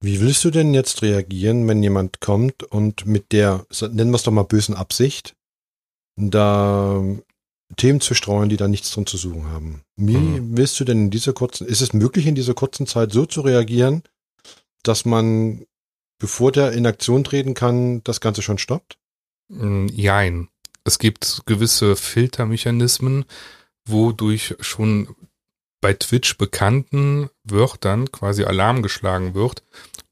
[0.00, 4.22] Wie willst du denn jetzt reagieren, wenn jemand kommt und mit der, nennen wir es
[4.22, 5.34] doch mal bösen Absicht,
[6.16, 7.02] da
[7.76, 9.82] Themen zu streuen, die da nichts drin zu suchen haben?
[9.96, 10.56] Wie mhm.
[10.56, 13.40] willst du denn in dieser kurzen, ist es möglich in dieser kurzen Zeit so zu
[13.40, 14.02] reagieren,
[14.84, 15.64] dass man,
[16.20, 18.98] bevor der in Aktion treten kann, das Ganze schon stoppt?
[19.48, 20.48] Mm, jein
[20.88, 23.26] es gibt gewisse Filtermechanismen,
[23.86, 25.14] wodurch schon
[25.80, 29.62] bei Twitch bekannten Wörtern quasi Alarm geschlagen wird.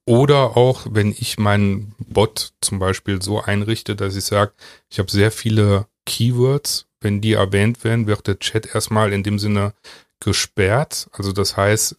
[0.04, 4.52] Oder auch, wenn ich meinen Bot zum Beispiel so einrichte, dass ich sage,
[4.88, 6.86] ich habe sehr viele Keywords.
[7.00, 9.72] Wenn die erwähnt werden, wird der Chat erstmal in dem Sinne
[10.20, 11.08] gesperrt.
[11.12, 11.96] Also das heißt,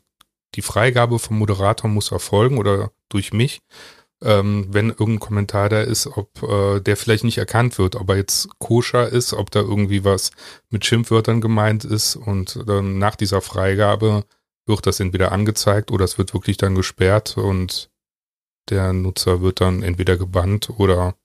[0.56, 3.60] die Freigabe vom Moderator muss erfolgen oder durch mich
[4.24, 8.18] ähm, wenn irgendein Kommentar da ist, ob äh, der vielleicht nicht erkannt wird, ob er
[8.18, 10.32] jetzt koscher ist, ob da irgendwie was
[10.70, 14.24] mit Schimpfwörtern gemeint ist und dann nach dieser Freigabe
[14.66, 17.90] wird das entweder angezeigt oder es wird wirklich dann gesperrt und
[18.70, 21.16] der Nutzer wird dann entweder gebannt oder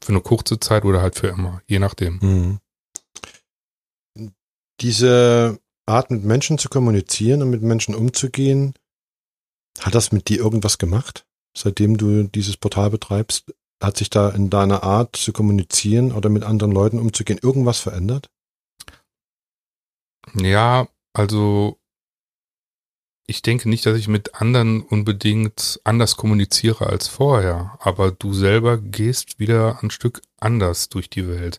[0.00, 2.18] für eine kurze Zeit oder halt für immer, je nachdem.
[4.16, 4.30] Mhm.
[4.80, 8.74] Diese Art mit Menschen zu kommunizieren und mit Menschen umzugehen,
[9.78, 11.24] hat das mit dir irgendwas gemacht?
[11.56, 16.44] Seitdem du dieses Portal betreibst, hat sich da in deiner Art zu kommunizieren oder mit
[16.44, 18.30] anderen Leuten umzugehen irgendwas verändert?
[20.34, 21.78] Ja, also
[23.26, 28.78] ich denke nicht, dass ich mit anderen unbedingt anders kommuniziere als vorher, aber du selber
[28.78, 31.58] gehst wieder ein Stück anders durch die Welt.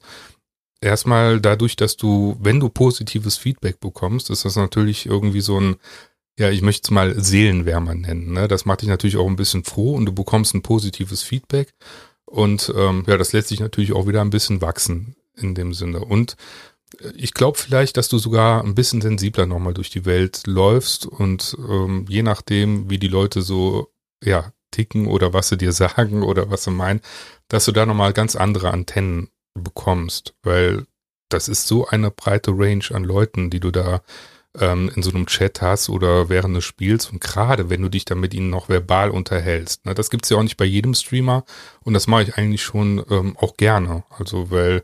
[0.81, 5.77] Erstmal dadurch, dass du, wenn du positives Feedback bekommst, ist das natürlich irgendwie so ein
[6.37, 8.33] ja, ich möchte es mal Seelenwärmer nennen.
[8.33, 8.47] Ne?
[8.47, 11.73] Das macht dich natürlich auch ein bisschen froh und du bekommst ein positives Feedback.
[12.25, 15.99] Und ähm, ja, das lässt sich natürlich auch wieder ein bisschen wachsen in dem Sinne.
[15.99, 16.35] Und
[16.99, 21.05] äh, ich glaube vielleicht, dass du sogar ein bisschen sensibler nochmal durch die Welt läufst
[21.05, 23.91] und ähm, je nachdem, wie die Leute so
[24.23, 27.01] ja ticken oder was sie dir sagen oder was sie meinen,
[27.47, 30.87] dass du da nochmal ganz andere Antennen bekommst, weil
[31.29, 34.01] das ist so eine breite Range an Leuten, die du da
[34.59, 38.05] ähm, in so einem Chat hast oder während des Spiels und gerade wenn du dich
[38.05, 39.85] dann mit ihnen noch verbal unterhältst.
[39.85, 41.45] Ne, das gibt's ja auch nicht bei jedem Streamer
[41.81, 44.03] und das mache ich eigentlich schon ähm, auch gerne.
[44.09, 44.83] Also weil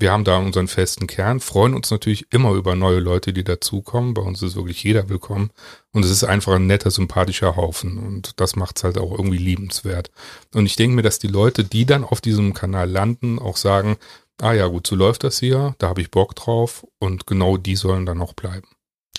[0.00, 4.14] wir haben da unseren festen Kern, freuen uns natürlich immer über neue Leute, die dazukommen.
[4.14, 5.50] Bei uns ist wirklich jeder willkommen.
[5.92, 7.98] Und es ist einfach ein netter, sympathischer Haufen.
[7.98, 10.10] Und das macht es halt auch irgendwie liebenswert.
[10.54, 13.98] Und ich denke mir, dass die Leute, die dann auf diesem Kanal landen, auch sagen,
[14.40, 16.86] ah ja, gut, so läuft das hier, da habe ich Bock drauf.
[16.98, 18.68] Und genau die sollen dann auch bleiben.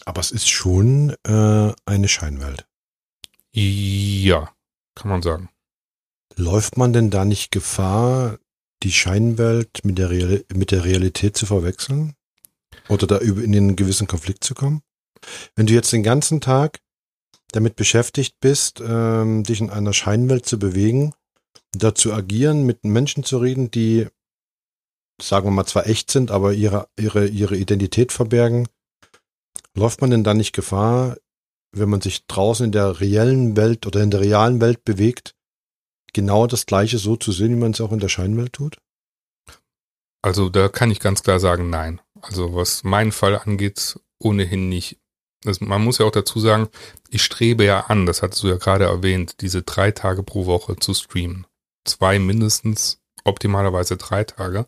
[0.06, 2.66] Aber es ist schon äh, eine Scheinwelt.
[3.54, 4.52] Ja,
[4.96, 5.50] kann man sagen.
[6.36, 8.40] Läuft man denn da nicht Gefahr,
[8.84, 12.16] die Scheinwelt mit der, Real mit der Realität zu verwechseln?
[12.88, 14.82] Oder da in einen gewissen Konflikt zu kommen?
[15.56, 16.80] Wenn du jetzt den ganzen Tag
[17.52, 21.14] damit beschäftigt bist, ähm, dich in einer Scheinwelt zu bewegen,
[21.74, 24.08] da zu agieren, mit Menschen zu reden, die,
[25.22, 28.68] sagen wir mal, zwar echt sind, aber ihre, ihre, ihre Identität verbergen,
[29.76, 31.18] läuft man denn da nicht Gefahr,
[31.72, 35.36] wenn man sich draußen in der reellen Welt oder in der realen Welt bewegt,
[36.14, 38.78] genau das Gleiche so zu sehen, wie man es auch in der Scheinwelt tut?
[40.22, 42.02] Also da kann ich ganz klar sagen, nein.
[42.22, 45.00] Also was meinen Fall angeht, ohnehin nicht.
[45.44, 46.70] Das, man muss ja auch dazu sagen,
[47.10, 50.76] ich strebe ja an, das hattest du ja gerade erwähnt, diese drei Tage pro Woche
[50.76, 51.48] zu streamen.
[51.84, 54.68] Zwei mindestens, optimalerweise drei Tage.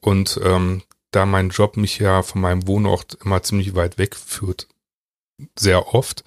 [0.00, 0.82] Und ähm,
[1.14, 4.68] da mein Job mich ja von meinem Wohnort immer ziemlich weit wegführt,
[5.58, 6.24] sehr oft,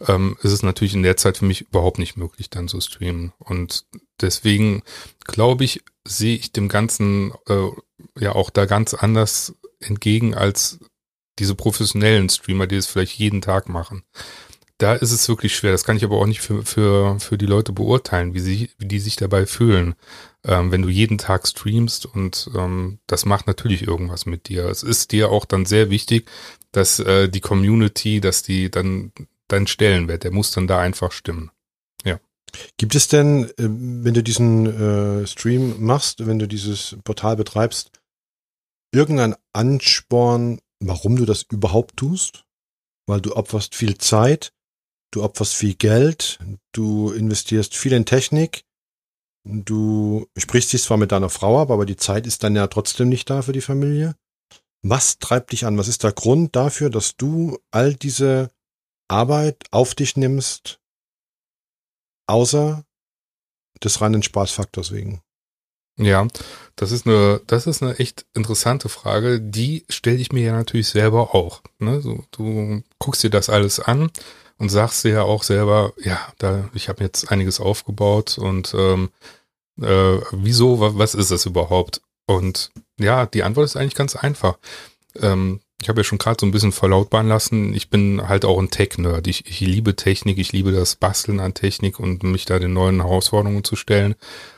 [0.00, 3.32] ähm, ist es natürlich in der Zeit für mich überhaupt nicht möglich, dann zu streamen.
[3.38, 3.86] Und
[4.20, 4.82] deswegen
[5.24, 7.70] glaube ich, sehe ich dem Ganzen äh,
[8.18, 10.78] ja auch da ganz anders entgegen als
[11.38, 14.04] diese professionellen Streamer, die es vielleicht jeden Tag machen.
[14.78, 15.72] Da ist es wirklich schwer.
[15.72, 18.86] Das kann ich aber auch nicht für, für, für die Leute beurteilen, wie, sie, wie
[18.86, 19.94] die sich dabei fühlen.
[20.46, 24.66] Ähm, wenn du jeden Tag streamst und ähm, das macht natürlich irgendwas mit dir.
[24.66, 26.28] Es ist dir auch dann sehr wichtig,
[26.70, 29.12] dass äh, die Community, dass die dann
[29.48, 31.50] dein Stellenwert, der muss dann da einfach stimmen.
[32.04, 32.20] Ja.
[32.76, 34.66] Gibt es denn, äh, wenn du diesen
[35.22, 37.90] äh, Stream machst, wenn du dieses Portal betreibst,
[38.92, 42.44] irgendein Ansporn, warum du das überhaupt tust?
[43.06, 44.52] Weil du opferst viel Zeit,
[45.10, 46.38] du opferst viel Geld,
[46.72, 48.64] du investierst viel in Technik,
[49.44, 53.08] du sprichst dich zwar mit deiner Frau ab, aber die Zeit ist dann ja trotzdem
[53.08, 54.16] nicht da für die Familie.
[54.82, 55.78] Was treibt dich an?
[55.78, 58.50] Was ist der Grund dafür, dass du all diese
[59.08, 60.80] Arbeit auf dich nimmst,
[62.26, 62.84] außer
[63.82, 65.22] des reinen Spaßfaktors wegen?
[65.96, 66.26] Ja,
[66.74, 69.40] das ist eine, das ist eine echt interessante Frage.
[69.40, 71.62] Die stelle ich mir ja natürlich selber auch.
[71.78, 72.00] Ne?
[72.00, 74.10] So, du guckst dir das alles an
[74.58, 79.10] und sagst dir ja auch selber, ja, da, ich habe jetzt einiges aufgebaut und ähm,
[79.80, 82.00] äh, wieso, was ist das überhaupt?
[82.26, 84.58] Und ja, die Antwort ist eigentlich ganz einfach.
[85.20, 88.58] Ähm, ich habe ja schon gerade so ein bisschen verlautbaren lassen, ich bin halt auch
[88.58, 89.26] ein Tech-Nerd.
[89.26, 93.02] Ich, ich liebe Technik, ich liebe das Basteln an Technik und mich da den neuen
[93.02, 94.14] Herausforderungen zu stellen.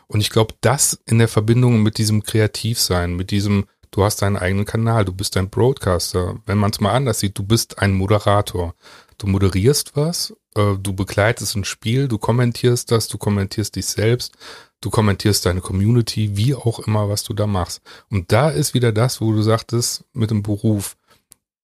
[0.07, 4.37] Und ich glaube, das in der Verbindung mit diesem Kreativsein, mit diesem, du hast deinen
[4.37, 6.37] eigenen Kanal, du bist ein Broadcaster.
[6.47, 8.75] Wenn man es mal anders sieht, du bist ein Moderator.
[9.19, 14.35] Du moderierst was, äh, du begleitest ein Spiel, du kommentierst das, du kommentierst dich selbst,
[14.81, 17.81] du kommentierst deine Community, wie auch immer, was du da machst.
[18.11, 20.97] Und da ist wieder das, wo du sagtest, mit dem Beruf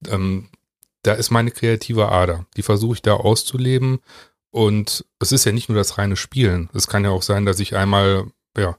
[0.09, 0.49] ähm,
[1.03, 2.47] da ist meine kreative Ader.
[2.57, 4.01] Die versuche ich da auszuleben.
[4.51, 6.69] Und es ist ja nicht nur das reine Spielen.
[6.75, 8.77] Es kann ja auch sein, dass ich einmal, ja,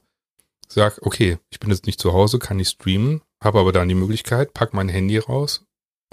[0.68, 3.94] sag, okay, ich bin jetzt nicht zu Hause, kann nicht streamen, habe aber dann die
[3.94, 5.64] Möglichkeit, pack mein Handy raus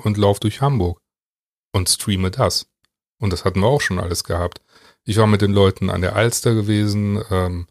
[0.04, 1.00] und lauf durch Hamburg
[1.72, 2.68] und streame das.
[3.20, 4.62] Und das hatten wir auch schon alles gehabt.
[5.04, 7.68] Ich war mit den Leuten an der Alster gewesen, ähm,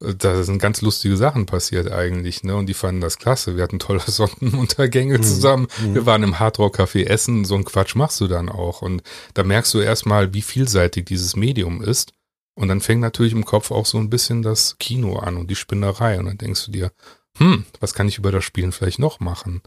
[0.00, 2.54] da sind ganz lustige Sachen passiert eigentlich, ne?
[2.54, 3.56] Und die fanden das klasse.
[3.56, 5.22] Wir hatten tolle Sonnenuntergänge mhm.
[5.22, 5.66] zusammen.
[5.80, 5.94] Mhm.
[5.94, 7.44] Wir waren im Hardrock Café essen.
[7.44, 8.82] So ein Quatsch machst du dann auch.
[8.82, 9.02] Und
[9.34, 12.12] da merkst du erstmal, wie vielseitig dieses Medium ist.
[12.54, 15.56] Und dann fängt natürlich im Kopf auch so ein bisschen das Kino an und die
[15.56, 16.18] Spinnerei.
[16.18, 16.92] Und dann denkst du dir,
[17.36, 19.62] hm, was kann ich über das Spielen vielleicht noch machen?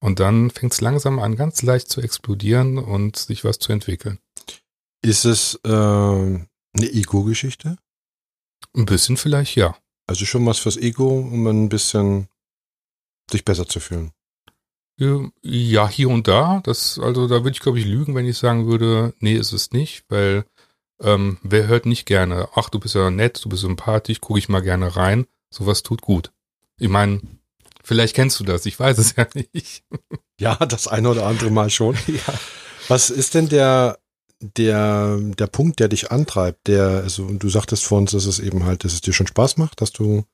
[0.00, 4.18] Und dann fängt es langsam an, ganz leicht zu explodieren und sich was zu entwickeln.
[5.02, 7.78] Ist es äh, eine Ego-Geschichte?
[8.74, 9.76] Ein bisschen vielleicht, ja.
[10.06, 12.28] Also schon was fürs Ego, um ein bisschen
[13.30, 14.12] sich besser zu fühlen.
[14.98, 16.60] Ja, hier und da.
[16.64, 19.72] Das, also da würde ich, glaube ich, lügen, wenn ich sagen würde, nee, ist es
[19.72, 20.46] nicht, weil
[21.02, 24.48] ähm, wer hört nicht gerne, ach, du bist ja nett, du bist sympathisch, gucke ich
[24.48, 25.26] mal gerne rein.
[25.50, 26.32] Sowas tut gut.
[26.78, 27.20] Ich meine,
[27.86, 29.84] vielleicht kennst du das, ich weiß es ja nicht.
[30.40, 31.96] Ja, das eine oder andere Mal schon.
[32.06, 32.34] ja.
[32.88, 33.98] Was ist denn der
[34.40, 38.64] der, der Punkt, der dich antreibt, der, also du sagtest vor uns, dass es eben
[38.64, 40.24] halt, dass es dir schon Spaß macht, dass du,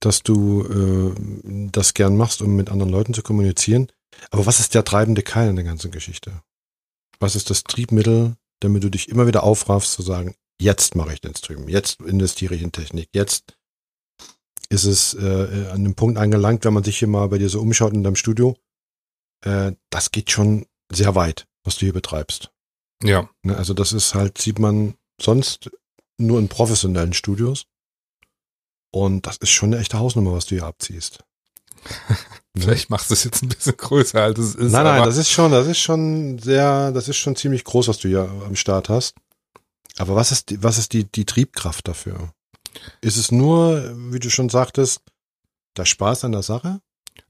[0.00, 3.90] dass du äh, das gern machst, um mit anderen Leuten zu kommunizieren.
[4.30, 6.42] Aber was ist der treibende Keil in der ganzen Geschichte?
[7.18, 11.20] Was ist das Triebmittel, damit du dich immer wieder aufraffst zu sagen, jetzt mache ich
[11.20, 13.57] den Stream, jetzt investiere ich in Technik, jetzt
[14.68, 17.60] ist es äh, an dem Punkt angelangt, wenn man sich hier mal bei dir so
[17.60, 18.56] umschaut in deinem Studio,
[19.44, 22.50] äh, das geht schon sehr weit, was du hier betreibst.
[23.02, 23.28] Ja.
[23.42, 25.70] Ne, also das ist halt, sieht man sonst
[26.18, 27.66] nur in professionellen Studios.
[28.90, 31.24] Und das ist schon eine echte Hausnummer, was du hier abziehst.
[32.56, 34.72] Vielleicht machst du es jetzt ein bisschen größer, als es ist.
[34.72, 37.98] nein, nein, das ist schon, das ist schon sehr, das ist schon ziemlich groß, was
[37.98, 39.14] du hier am Start hast.
[39.98, 42.32] Aber was ist, die, was ist die, die Triebkraft dafür?
[43.00, 45.02] Ist es nur, wie du schon sagtest,
[45.76, 46.80] der Spaß an der Sache?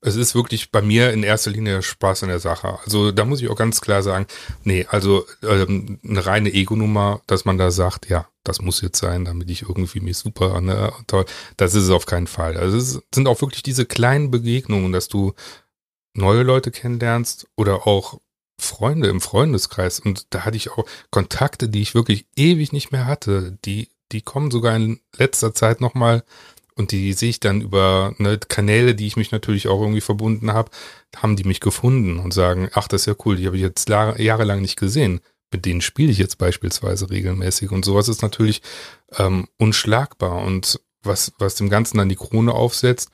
[0.00, 2.78] Es ist wirklich bei mir in erster Linie Spaß an der Sache.
[2.84, 4.26] Also da muss ich auch ganz klar sagen,
[4.62, 9.24] nee, also ähm, eine reine Ego-Nummer, dass man da sagt, ja, das muss jetzt sein,
[9.24, 11.24] damit ich irgendwie mich super, ne, toll,
[11.56, 12.56] das ist es auf keinen Fall.
[12.56, 15.34] Also es sind auch wirklich diese kleinen Begegnungen, dass du
[16.14, 18.20] neue Leute kennenlernst oder auch
[18.60, 20.00] Freunde im Freundeskreis.
[20.00, 23.58] Und da hatte ich auch Kontakte, die ich wirklich ewig nicht mehr hatte.
[23.64, 26.24] Die, die kommen sogar in letzter Zeit nochmal
[26.74, 30.52] und die sehe ich dann über ne, Kanäle, die ich mich natürlich auch irgendwie verbunden
[30.52, 30.70] habe,
[31.16, 33.88] haben die mich gefunden und sagen, ach, das ist ja cool, die habe ich jetzt
[33.88, 35.20] la- jahrelang nicht gesehen.
[35.52, 38.62] Mit denen spiele ich jetzt beispielsweise regelmäßig und sowas ist natürlich
[39.16, 43.10] ähm, unschlagbar und was, was dem Ganzen dann die Krone aufsetzt,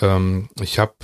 [0.00, 0.94] ähm, ich habe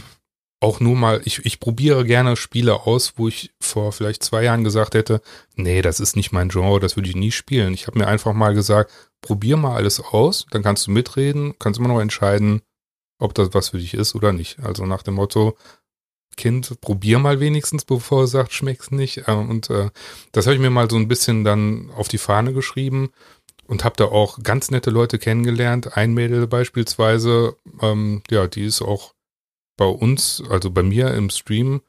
[0.60, 4.64] auch nur mal, ich, ich probiere gerne Spiele aus, wo ich vor vielleicht zwei Jahren
[4.64, 5.20] gesagt hätte,
[5.54, 7.74] nee, das ist nicht mein Genre, das würde ich nie spielen.
[7.74, 8.90] Ich habe mir einfach mal gesagt,
[9.24, 12.60] probier mal alles aus, dann kannst du mitreden, kannst immer noch entscheiden,
[13.18, 14.60] ob das was für dich ist oder nicht.
[14.60, 15.56] Also nach dem Motto,
[16.36, 19.28] Kind, probier mal wenigstens, bevor er sagt, schmeckt's nicht.
[19.28, 19.90] Äh, Und äh,
[20.32, 23.10] das habe ich mir mal so ein bisschen dann auf die Fahne geschrieben
[23.66, 25.96] und habe da auch ganz nette Leute kennengelernt.
[25.96, 29.14] Ein Mädel beispielsweise, ähm, ja, die ist auch
[29.76, 31.80] bei uns, also bei mir im Stream,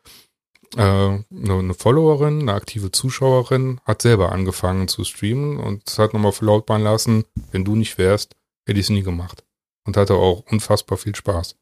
[0.75, 6.31] äh, eine, eine Followerin, eine aktive Zuschauerin, hat selber angefangen zu streamen und hat nochmal
[6.31, 8.35] verlautbaren lassen, wenn du nicht wärst,
[8.67, 9.43] hätte ich es nie gemacht.
[9.85, 11.55] Und hatte auch unfassbar viel Spaß.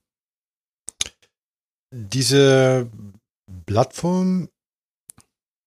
[1.92, 2.90] Diese
[3.66, 4.50] Plattform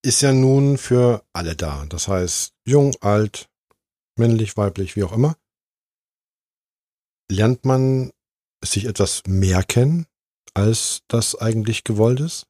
[0.03, 1.85] ist ja nun für alle da.
[1.87, 3.49] Das heißt, jung, alt,
[4.17, 5.37] männlich, weiblich, wie auch immer.
[7.31, 8.13] Lernt man
[8.65, 10.07] sich etwas mehr kennen,
[10.55, 12.47] als das eigentlich gewollt ist?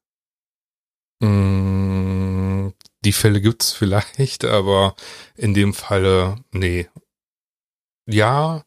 [1.19, 2.69] Mm,
[3.03, 4.95] Die Fälle gibt's vielleicht, aber
[5.35, 6.87] in dem Falle, nee.
[8.09, 8.63] Ja,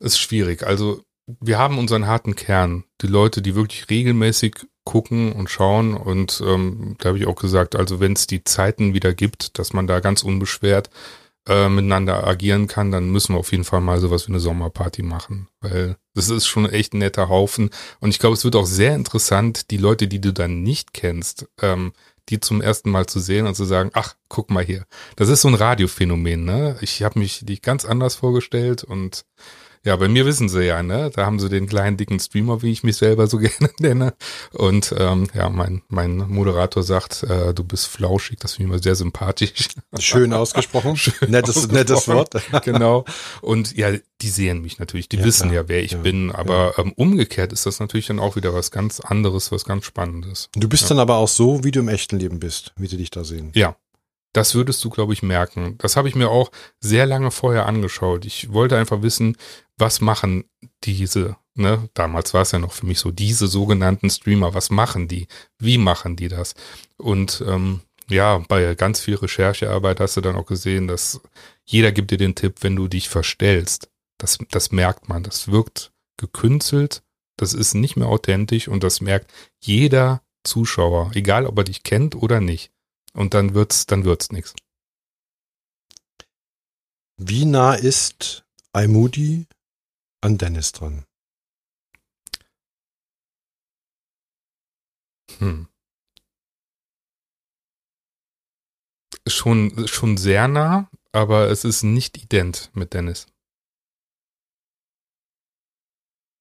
[0.00, 0.62] ist schwierig.
[0.64, 1.02] Also
[1.40, 2.84] wir haben unseren harten Kern.
[3.02, 5.94] Die Leute, die wirklich regelmäßig gucken und schauen.
[5.94, 9.72] Und ähm, da habe ich auch gesagt, also wenn es die Zeiten wieder gibt, dass
[9.72, 10.90] man da ganz unbeschwert
[11.46, 15.02] äh, miteinander agieren kann, dann müssen wir auf jeden Fall mal sowas wie eine Sommerparty
[15.02, 15.48] machen.
[15.60, 17.70] Weil das ist schon echt ein netter Haufen.
[18.00, 21.48] Und ich glaube, es wird auch sehr interessant, die Leute, die du dann nicht kennst,
[21.60, 21.92] ähm,
[22.28, 24.84] die zum ersten Mal zu sehen und zu sagen, ach, guck mal hier.
[25.14, 26.76] Das ist so ein Radiophänomen, ne?
[26.80, 29.24] Ich habe mich die ganz anders vorgestellt und
[29.86, 31.10] ja, bei mir wissen sie ja, ne?
[31.14, 34.14] Da haben sie den kleinen dicken Streamer, wie ich mich selber so gerne nenne.
[34.52, 38.82] Und ähm, ja, mein, mein Moderator sagt, äh, du bist flauschig, das finde ich immer
[38.82, 39.68] sehr sympathisch.
[39.98, 40.96] Schön ausgesprochen.
[40.96, 41.74] Schön nettes, ausgesprochen.
[41.74, 42.34] nettes Wort.
[42.64, 43.04] genau.
[43.40, 45.62] Und ja, die sehen mich natürlich, die Ja, wissen klar.
[45.62, 46.32] ja, wer ich Ja, bin.
[46.32, 50.50] Aber ähm, umgekehrt ist das natürlich dann auch wieder was ganz anderes, was ganz Spannendes.
[50.56, 50.88] Du bist Ja.
[50.90, 53.52] dann aber auch so, wie du im echten Leben bist, wie sie dich da sehen.
[53.54, 53.76] Ja.
[54.36, 55.78] Das würdest du, glaube ich, merken.
[55.78, 58.26] Das habe ich mir auch sehr lange vorher angeschaut.
[58.26, 59.38] Ich wollte einfach wissen,
[59.78, 60.44] was machen
[60.84, 65.08] diese, ne, damals war es ja noch für mich so, diese sogenannten Streamer, was machen
[65.08, 65.26] die?
[65.58, 66.52] Wie machen die das?
[66.98, 71.22] Und ähm, ja, bei ganz viel Recherchearbeit hast du dann auch gesehen, dass
[71.64, 73.88] jeder gibt dir den Tipp, wenn du dich verstellst.
[74.18, 75.22] Das, das merkt man.
[75.22, 77.02] Das wirkt gekünstelt.
[77.38, 82.14] Das ist nicht mehr authentisch und das merkt jeder Zuschauer, egal ob er dich kennt
[82.14, 82.70] oder nicht.
[83.16, 84.54] Und dann wird's, dann wird's nix.
[87.16, 89.46] Wie nah ist iMoody
[90.20, 91.06] an Dennis dran?
[95.38, 95.66] Hm.
[99.26, 103.26] Schon, schon sehr nah, aber es ist nicht ident mit Dennis.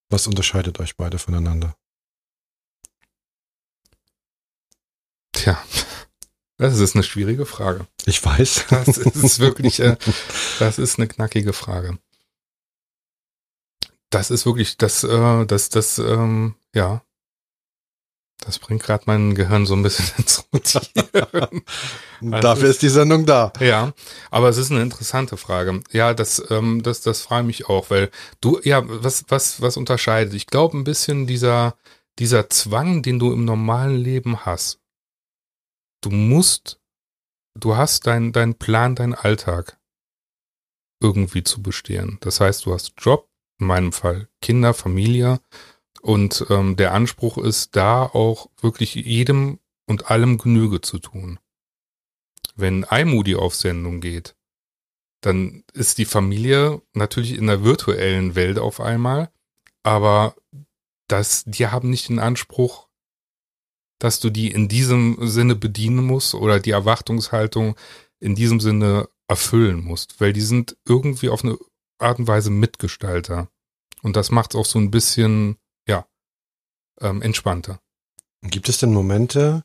[0.10, 1.78] Was unterscheidet euch beide voneinander?
[5.32, 5.66] Tja,
[6.58, 7.88] das ist eine schwierige Frage.
[8.06, 8.66] Ich weiß.
[8.70, 9.98] Das ist wirklich, äh,
[10.60, 11.98] das ist eine knackige Frage.
[14.10, 17.02] Das ist wirklich, das, äh, das, das, ähm, ja.
[18.40, 21.64] Das bringt gerade mein Gehirn so ein bisschen ins Rotieren.
[22.42, 23.52] Dafür ist die Sendung da.
[23.60, 23.94] Ja,
[24.32, 25.82] aber es ist eine interessante Frage.
[25.92, 29.78] Ja, das, ähm, das, das frage ich mich auch, weil du, ja, was, was, was
[29.78, 30.34] unterscheidet?
[30.34, 31.76] Ich glaube ein bisschen dieser,
[32.20, 34.80] dieser Zwang, den du im normalen Leben hast.
[36.06, 36.80] Du musst,
[37.60, 39.80] du hast deinen dein Plan, deinen Alltag
[41.02, 42.20] irgendwie zu bestehen.
[42.22, 43.28] Das heißt, du hast Job,
[43.60, 45.40] in meinem Fall Kinder, Familie.
[46.04, 51.40] Und ähm, der Anspruch ist da auch wirklich jedem und allem Genüge zu tun.
[52.56, 54.36] Wenn iMoody auf Sendung geht,
[55.22, 59.32] dann ist die Familie natürlich in der virtuellen Welt auf einmal,
[59.82, 60.36] aber
[61.08, 62.85] das, die haben nicht den Anspruch,
[64.06, 67.76] dass du die in diesem Sinne bedienen musst oder die Erwartungshaltung
[68.20, 71.58] in diesem Sinne erfüllen musst, weil die sind irgendwie auf eine
[71.98, 73.50] Art und Weise Mitgestalter.
[74.04, 76.06] Und das macht es auch so ein bisschen, ja,
[77.02, 77.80] ähm, entspannter.
[78.44, 79.64] Gibt es denn Momente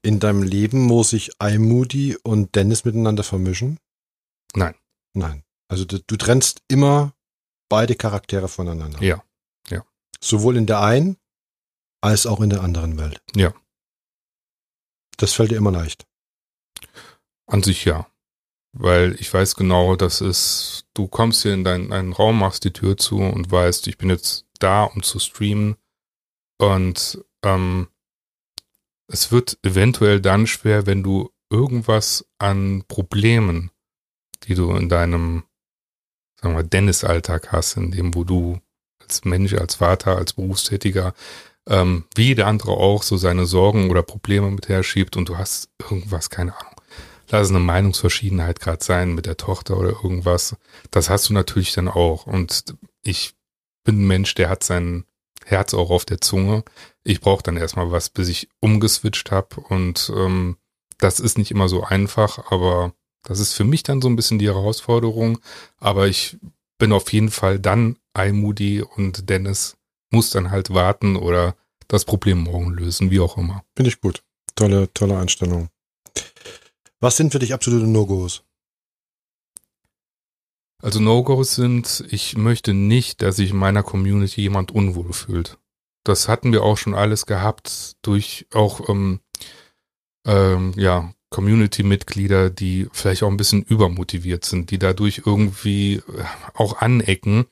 [0.00, 3.78] in deinem Leben, wo sich iMoody und Dennis miteinander vermischen?
[4.54, 4.74] Nein.
[5.12, 5.42] Nein.
[5.68, 7.12] Also du, du trennst immer
[7.68, 9.02] beide Charaktere voneinander.
[9.02, 9.22] Ja.
[9.68, 9.84] Ja.
[10.22, 11.18] Sowohl in der einen
[12.00, 13.20] als auch in der anderen Welt.
[13.34, 13.52] Ja.
[15.16, 16.06] Das fällt dir immer leicht.
[17.46, 18.06] An sich ja.
[18.72, 22.72] Weil ich weiß genau, dass es, du kommst hier in deinen, deinen Raum, machst die
[22.72, 25.76] Tür zu und weißt, ich bin jetzt da, um zu streamen.
[26.58, 27.88] Und ähm,
[29.08, 33.70] es wird eventuell dann schwer, wenn du irgendwas an Problemen,
[34.44, 35.44] die du in deinem,
[36.40, 38.60] sagen wir, Dennis-Alltag hast, in dem, wo du
[39.00, 41.14] als Mensch, als Vater, als Berufstätiger,
[41.68, 45.38] ähm, wie der andere auch so seine Sorgen oder Probleme mit her schiebt und du
[45.38, 46.76] hast irgendwas, keine Ahnung
[47.30, 50.56] lass es eine Meinungsverschiedenheit gerade sein mit der Tochter oder irgendwas.
[50.90, 52.26] Das hast du natürlich dann auch.
[52.26, 53.34] Und ich
[53.84, 55.04] bin ein Mensch, der hat sein
[55.44, 56.64] Herz auch auf der Zunge.
[57.04, 59.60] Ich brauche dann erstmal was, bis ich umgeswitcht habe.
[59.60, 60.56] Und ähm,
[60.98, 64.38] das ist nicht immer so einfach, aber das ist für mich dann so ein bisschen
[64.38, 65.38] die Herausforderung.
[65.78, 66.38] Aber ich
[66.78, 69.75] bin auf jeden Fall dann iMoody und Dennis
[70.16, 71.54] muss dann halt warten oder
[71.88, 73.62] das Problem morgen lösen, wie auch immer.
[73.76, 74.22] Finde ich gut.
[74.54, 75.68] Tolle, tolle Einstellung.
[77.00, 78.42] Was sind für dich absolute No-Gos?
[80.82, 85.58] Also No-Gos sind, ich möchte nicht, dass sich in meiner Community jemand unwohl fühlt.
[86.02, 89.20] Das hatten wir auch schon alles gehabt durch auch ähm,
[90.24, 96.02] ähm, ja Community-Mitglieder, die vielleicht auch ein bisschen übermotiviert sind, die dadurch irgendwie äh,
[96.54, 97.44] auch anecken,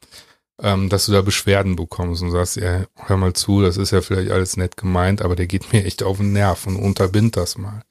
[0.63, 4.01] ähm, dass du da Beschwerden bekommst und sagst, ja, hör mal zu, das ist ja
[4.01, 7.59] vielleicht alles nett gemeint, aber der geht mir echt auf den Nerv und unterbind das
[7.59, 7.83] mal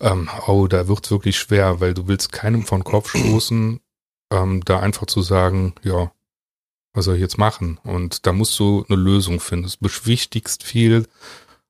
[0.00, 3.80] ähm, oh, da wird's wirklich schwer, weil du willst keinem von Kopf stoßen,
[4.32, 6.12] ähm, da einfach zu sagen, ja,
[6.92, 7.78] was soll ich jetzt machen?
[7.84, 9.66] Und da musst du eine Lösung finden.
[9.66, 11.06] Es beschwichtigst viel.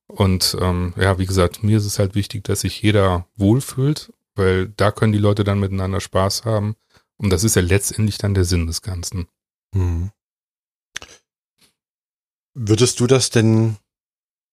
[0.07, 4.69] Und ähm, ja, wie gesagt, mir ist es halt wichtig, dass sich jeder wohlfühlt, weil
[4.69, 6.75] da können die Leute dann miteinander Spaß haben.
[7.17, 9.27] Und das ist ja letztendlich dann der Sinn des Ganzen.
[9.75, 10.11] Hm.
[12.59, 13.77] Würdest du das denn,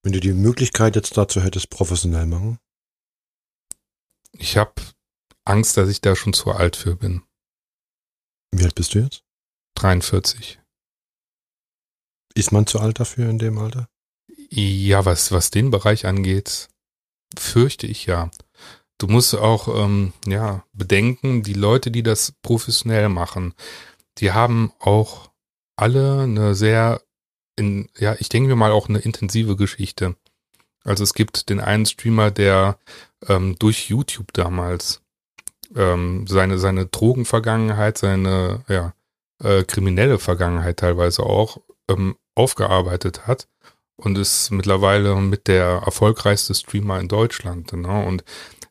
[0.03, 2.59] wenn du die Möglichkeit jetzt dazu hättest, professionell machen?
[4.33, 4.75] Ich habe
[5.47, 7.23] Angst, dass ich da schon zu alt für bin.
[8.51, 9.25] Wie alt bist du jetzt?
[9.77, 10.61] 43.
[12.35, 13.89] Ist man zu alt dafür in dem Alter?
[14.51, 16.69] Ja, was, was den Bereich angeht,
[17.39, 18.31] fürchte ich ja.
[18.99, 23.55] Du musst auch ähm, ja bedenken, die Leute, die das professionell machen,
[24.19, 25.31] die haben auch
[25.77, 27.01] alle eine sehr,
[27.57, 30.17] in, ja, ich denke mir mal auch eine intensive Geschichte.
[30.85, 32.79] Also es gibt den einen Streamer, der
[33.29, 35.03] ähm, durch YouTube damals
[35.75, 38.93] ähm, seine, seine Drogenvergangenheit, seine ja,
[39.43, 43.49] äh, kriminelle Vergangenheit teilweise auch ähm, aufgearbeitet hat
[43.97, 47.73] und ist mittlerweile mit der erfolgreichste Streamer in Deutschland.
[47.73, 48.05] Ne?
[48.05, 48.25] Und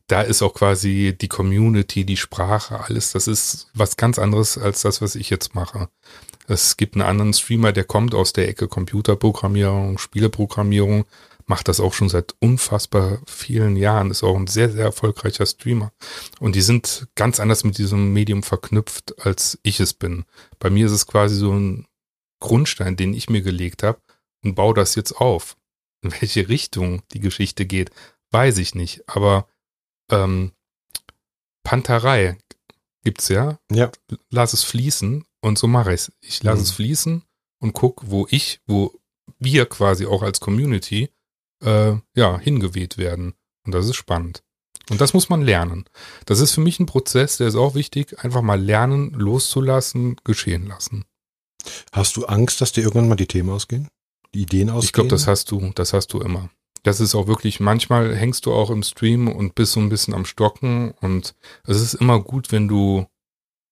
[0.07, 4.81] da ist auch quasi die Community, die Sprache, alles, das ist was ganz anderes als
[4.81, 5.89] das, was ich jetzt mache.
[6.47, 11.05] Es gibt einen anderen Streamer, der kommt aus der Ecke Computerprogrammierung, Spieleprogrammierung
[11.45, 15.91] macht das auch schon seit unfassbar vielen Jahren, ist auch ein sehr, sehr erfolgreicher Streamer.
[16.39, 20.25] Und die sind ganz anders mit diesem Medium verknüpft, als ich es bin.
[20.59, 21.85] Bei mir ist es quasi so ein
[22.39, 23.99] Grundstein, den ich mir gelegt habe
[24.43, 25.57] und baue das jetzt auf.
[26.01, 27.91] In welche Richtung die Geschichte geht,
[28.31, 29.07] weiß ich nicht.
[29.07, 29.47] Aber
[30.11, 30.51] ähm,
[31.63, 32.37] Panterei
[33.03, 33.59] gibt's ja.
[33.71, 33.91] Ja.
[34.29, 36.11] Lass es fließen und so mache ich's.
[36.21, 36.63] Ich lasse mhm.
[36.63, 37.23] es fließen
[37.59, 38.93] und guck, wo ich, wo
[39.39, 41.09] wir quasi auch als Community
[41.63, 43.33] äh, ja, hingeweht werden.
[43.65, 44.43] Und das ist spannend.
[44.89, 45.85] Und das muss man lernen.
[46.25, 48.19] Das ist für mich ein Prozess, der ist auch wichtig.
[48.23, 51.05] Einfach mal lernen, loszulassen, geschehen lassen.
[51.91, 53.87] Hast du Angst, dass dir irgendwann mal die Themen ausgehen?
[54.33, 54.85] Die Ideen ausgehen?
[54.85, 56.49] Ich glaube, das hast du, das hast du immer.
[56.83, 60.13] Das ist auch wirklich, manchmal hängst du auch im Stream und bist so ein bisschen
[60.13, 61.33] am Stocken und
[61.65, 63.05] es ist immer gut, wenn du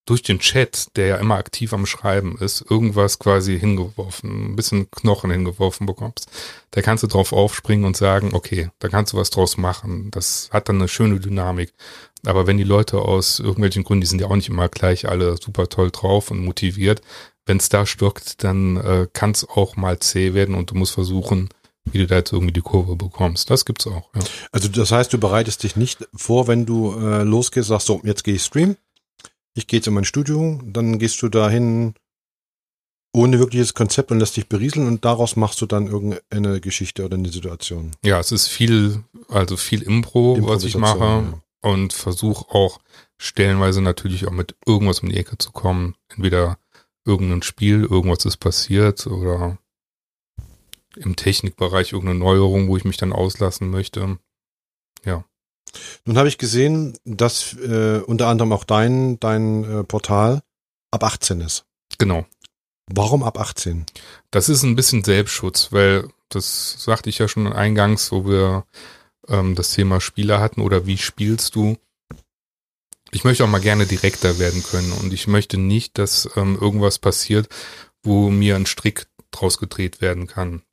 [0.05, 4.89] durch den Chat, der ja immer aktiv am Schreiben ist, irgendwas quasi hingeworfen, ein bisschen
[4.89, 6.27] Knochen hingeworfen bekommst,
[6.71, 10.09] da kannst du drauf aufspringen und sagen, okay, da kannst du was draus machen.
[10.11, 11.73] Das hat dann eine schöne Dynamik.
[12.25, 15.37] Aber wenn die Leute aus irgendwelchen Gründen, die sind ja auch nicht immer gleich alle
[15.37, 17.01] super toll drauf und motiviert,
[17.45, 20.93] wenn es da stockt, dann äh, kann es auch mal zäh werden und du musst
[20.93, 21.49] versuchen,
[21.85, 23.49] wie du da jetzt irgendwie die Kurve bekommst.
[23.49, 24.09] Das gibt's auch.
[24.15, 24.21] Ja.
[24.51, 28.23] Also das heißt, du bereitest dich nicht vor, wenn du äh, losgehst, sagst so, jetzt
[28.23, 28.77] gehe ich streamen,
[29.53, 31.93] ich gehe jetzt in mein Studio, dann gehst du dahin
[33.13, 37.17] ohne wirkliches Konzept und lässt dich berieseln und daraus machst du dann irgendeine Geschichte oder
[37.17, 37.91] eine Situation.
[38.03, 41.41] Ja, es ist viel, also viel Impro, was ich mache ja.
[41.61, 42.79] und versuche auch
[43.17, 45.95] stellenweise natürlich auch mit irgendwas um die Ecke zu kommen.
[46.07, 46.57] Entweder
[47.05, 49.57] irgendein Spiel, irgendwas ist passiert oder
[50.95, 54.17] im Technikbereich irgendeine Neuerung, wo ich mich dann auslassen möchte.
[55.05, 55.25] Ja.
[56.05, 60.41] Nun habe ich gesehen, dass äh, unter anderem auch dein, dein äh, Portal
[60.91, 61.65] ab 18 ist.
[61.97, 62.25] Genau.
[62.87, 63.85] Warum ab 18?
[64.31, 68.65] Das ist ein bisschen Selbstschutz, weil das sagte ich ja schon eingangs, wo wir
[69.27, 71.77] ähm, das Thema Spieler hatten oder wie spielst du.
[73.11, 76.97] Ich möchte auch mal gerne direkter werden können und ich möchte nicht, dass ähm, irgendwas
[76.99, 77.49] passiert,
[78.03, 80.63] wo mir ein Strick draus gedreht werden kann.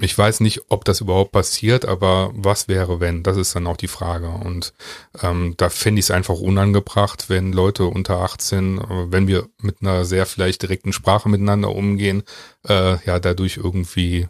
[0.00, 3.22] Ich weiß nicht, ob das überhaupt passiert, aber was wäre, wenn?
[3.22, 4.28] Das ist dann auch die Frage.
[4.28, 4.74] Und
[5.22, 9.76] ähm, da fände ich es einfach unangebracht, wenn Leute unter 18, äh, wenn wir mit
[9.82, 12.24] einer sehr vielleicht direkten Sprache miteinander umgehen,
[12.66, 14.28] äh, ja, dadurch irgendwie,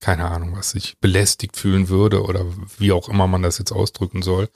[0.00, 2.44] keine Ahnung, was sich belästigt fühlen würde oder
[2.78, 4.48] wie auch immer man das jetzt ausdrücken soll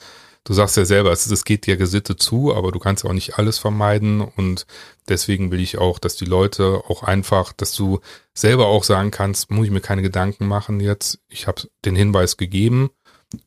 [0.45, 3.39] du sagst ja selber, es, es geht dir Gesitte zu, aber du kannst auch nicht
[3.39, 4.67] alles vermeiden und
[5.09, 8.01] deswegen will ich auch, dass die Leute auch einfach, dass du
[8.35, 12.37] selber auch sagen kannst, muss ich mir keine Gedanken machen jetzt, ich habe den Hinweis
[12.37, 12.91] gegeben,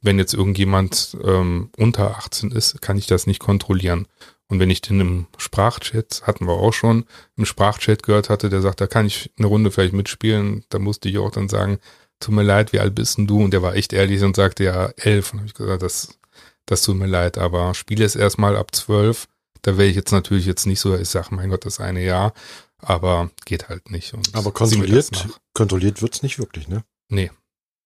[0.01, 4.07] wenn jetzt irgendjemand ähm, unter 18 ist, kann ich das nicht kontrollieren.
[4.47, 8.61] Und wenn ich den im Sprachchat, hatten wir auch schon, im Sprachchat gehört hatte, der
[8.61, 11.79] sagt, da kann ich eine Runde vielleicht mitspielen, da musste ich auch dann sagen,
[12.19, 13.43] tut mir leid, wie alt bist denn du?
[13.43, 15.33] Und der war echt ehrlich und sagte, ja, elf.
[15.33, 16.17] Und habe ich gesagt, das
[16.66, 19.28] das tut mir leid, aber spiele es erstmal ab zwölf.
[19.61, 22.34] Da wäre ich jetzt natürlich jetzt nicht so, ich sage, mein Gott, das eine Jahr,
[22.78, 24.13] aber geht halt nicht.
[24.34, 26.84] Aber kontrolliert, kontrolliert wird's nicht wirklich, ne?
[27.09, 27.32] Nee.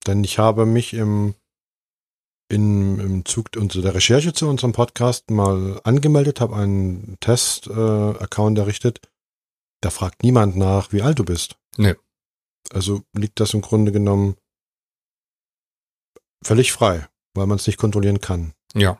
[0.07, 1.35] Denn ich habe mich im,
[2.49, 9.01] in, im Zug der Recherche zu unserem Podcast mal angemeldet, habe einen Test-Account äh, errichtet.
[9.81, 11.57] Da fragt niemand nach, wie alt du bist.
[11.77, 11.95] Nee.
[12.71, 14.35] Also liegt das im Grunde genommen
[16.43, 18.53] völlig frei, weil man es nicht kontrollieren kann.
[18.73, 18.99] Ja.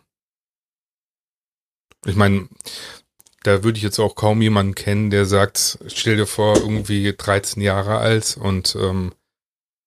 [2.06, 2.48] Ich meine,
[3.44, 7.62] da würde ich jetzt auch kaum jemanden kennen, der sagt, stell dir vor, irgendwie 13
[7.62, 9.14] Jahre alt und ähm,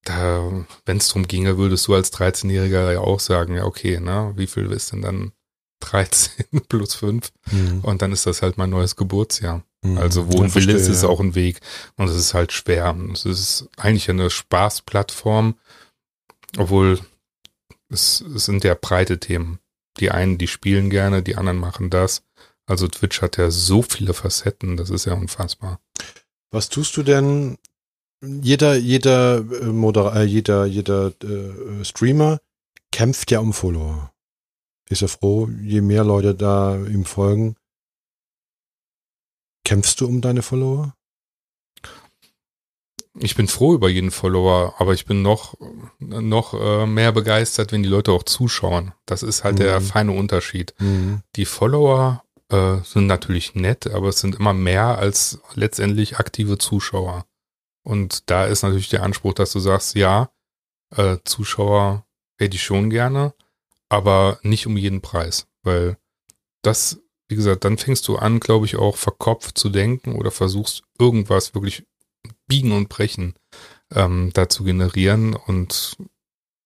[0.05, 4.33] da, wenn es darum ginge, würdest du als 13-Jähriger ja auch sagen, ja, okay, ne,
[4.37, 5.33] wie viel ist denn dann
[5.80, 7.30] 13 plus 5?
[7.51, 7.80] Mhm.
[7.80, 9.62] Und dann ist das halt mein neues Geburtsjahr.
[9.83, 9.99] Mhm.
[9.99, 11.61] Also wo ein Wille ist, ist auch ein Weg.
[11.97, 12.97] Und es ist halt schwer.
[13.12, 15.55] Es ist eigentlich eine Spaßplattform,
[16.59, 17.01] obwohl
[17.89, 19.59] es, es sind ja breite Themen.
[19.99, 22.22] Die einen, die spielen gerne, die anderen machen das.
[22.66, 25.80] Also Twitch hat ja so viele Facetten, das ist ja unfassbar.
[26.51, 27.59] Was tust du denn?
[28.22, 32.40] Jeder, jeder äh, Moder äh, jeder, jeder äh, Streamer
[32.93, 34.12] kämpft ja um Follower.
[34.88, 37.57] Ist er froh, je mehr Leute da ihm folgen.
[39.64, 40.95] Kämpfst du um deine Follower?
[43.18, 45.54] Ich bin froh über jeden Follower, aber ich bin noch,
[45.98, 48.92] noch äh, mehr begeistert, wenn die Leute auch zuschauen.
[49.06, 49.62] Das ist halt mhm.
[49.62, 50.74] der feine Unterschied.
[50.78, 51.22] Mhm.
[51.36, 57.26] Die Follower äh, sind natürlich nett, aber es sind immer mehr als letztendlich aktive Zuschauer.
[57.84, 60.30] Und da ist natürlich der Anspruch, dass du sagst, ja,
[60.96, 62.06] äh, Zuschauer
[62.38, 63.34] hätte ich schon gerne,
[63.88, 65.98] aber nicht um jeden Preis, weil
[66.62, 70.84] das, wie gesagt, dann fängst du an, glaube ich, auch verkopft zu denken oder versuchst
[70.98, 71.84] irgendwas wirklich
[72.53, 73.32] Biegen und Brechen
[73.94, 75.34] ähm, da zu generieren.
[75.34, 75.96] Und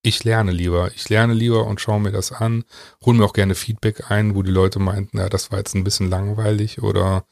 [0.02, 0.90] ich lerne lieber.
[0.96, 2.64] Ich lerne lieber und schaue mir das an.
[3.04, 5.84] Hole mir auch gerne Feedback ein, wo die Leute meinten, ja, das war jetzt ein
[5.84, 7.24] bisschen langweilig oder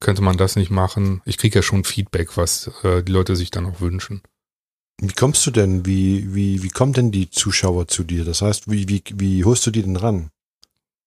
[0.00, 1.20] könnte man das nicht machen.
[1.26, 4.22] Ich kriege ja schon Feedback, was äh, die Leute sich dann auch wünschen.
[4.98, 5.84] Wie kommst du denn?
[5.84, 8.24] Wie, wie, wie kommen denn die Zuschauer zu dir?
[8.24, 10.30] Das heißt, wie, wie, wie holst du die denn ran?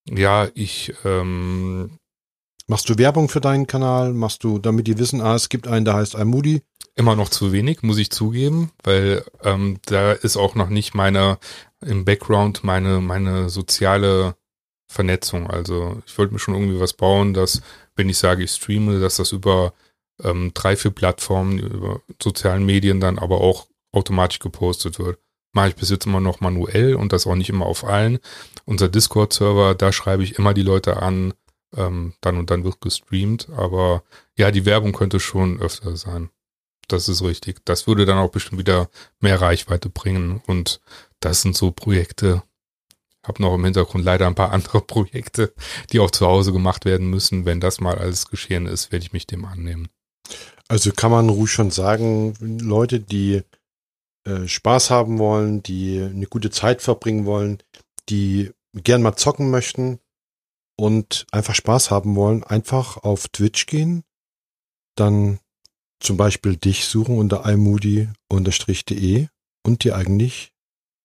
[0.07, 1.97] Ja, ich ähm,
[2.68, 4.13] Machst du Werbung für deinen Kanal?
[4.13, 6.63] Machst du, damit die wissen, ah, es gibt einen, der heißt iMoody?
[6.95, 11.38] Immer noch zu wenig, muss ich zugeben, weil ähm, da ist auch noch nicht meine
[11.86, 14.36] im Background meine meine soziale
[14.88, 15.47] Vernetzung.
[15.47, 17.61] Also ich wollte mir schon irgendwie was bauen, dass
[17.95, 19.74] wenn ich sage, ich streame, dass das über
[20.24, 25.20] ähm, drei, vier Plattformen, über sozialen Medien dann aber auch automatisch gepostet wird.
[25.53, 28.20] Mache ich bis jetzt immer noch manuell und das auch nicht immer auf allen.
[28.66, 31.34] Unser Discord-Server, da schreibe ich immer die Leute an,
[31.76, 33.49] ähm, dann und dann wird gestreamt.
[33.55, 34.03] Aber
[34.38, 36.30] ja, die Werbung könnte schon öfter sein.
[36.88, 37.65] Das ist richtig.
[37.65, 40.41] Das würde dann auch bestimmt wieder mehr Reichweite bringen.
[40.45, 40.82] Und
[41.19, 42.43] das sind so Projekte,
[43.23, 45.53] Habe noch im Hintergrund leider ein paar andere Projekte,
[45.91, 47.45] die auch zu Hause gemacht werden müssen.
[47.45, 49.89] Wenn das mal alles geschehen ist, werde ich mich dem annehmen.
[50.67, 53.43] Also kann man ruhig schon sagen, Leute, die
[54.26, 57.59] äh, Spaß haben wollen, die eine gute Zeit verbringen wollen,
[58.09, 59.99] die gern mal zocken möchten
[60.78, 64.03] und einfach Spaß haben wollen, einfach auf Twitch gehen,
[64.95, 65.39] dann
[65.99, 69.28] zum Beispiel dich suchen unter iMoody-de
[69.65, 70.51] und dir eigentlich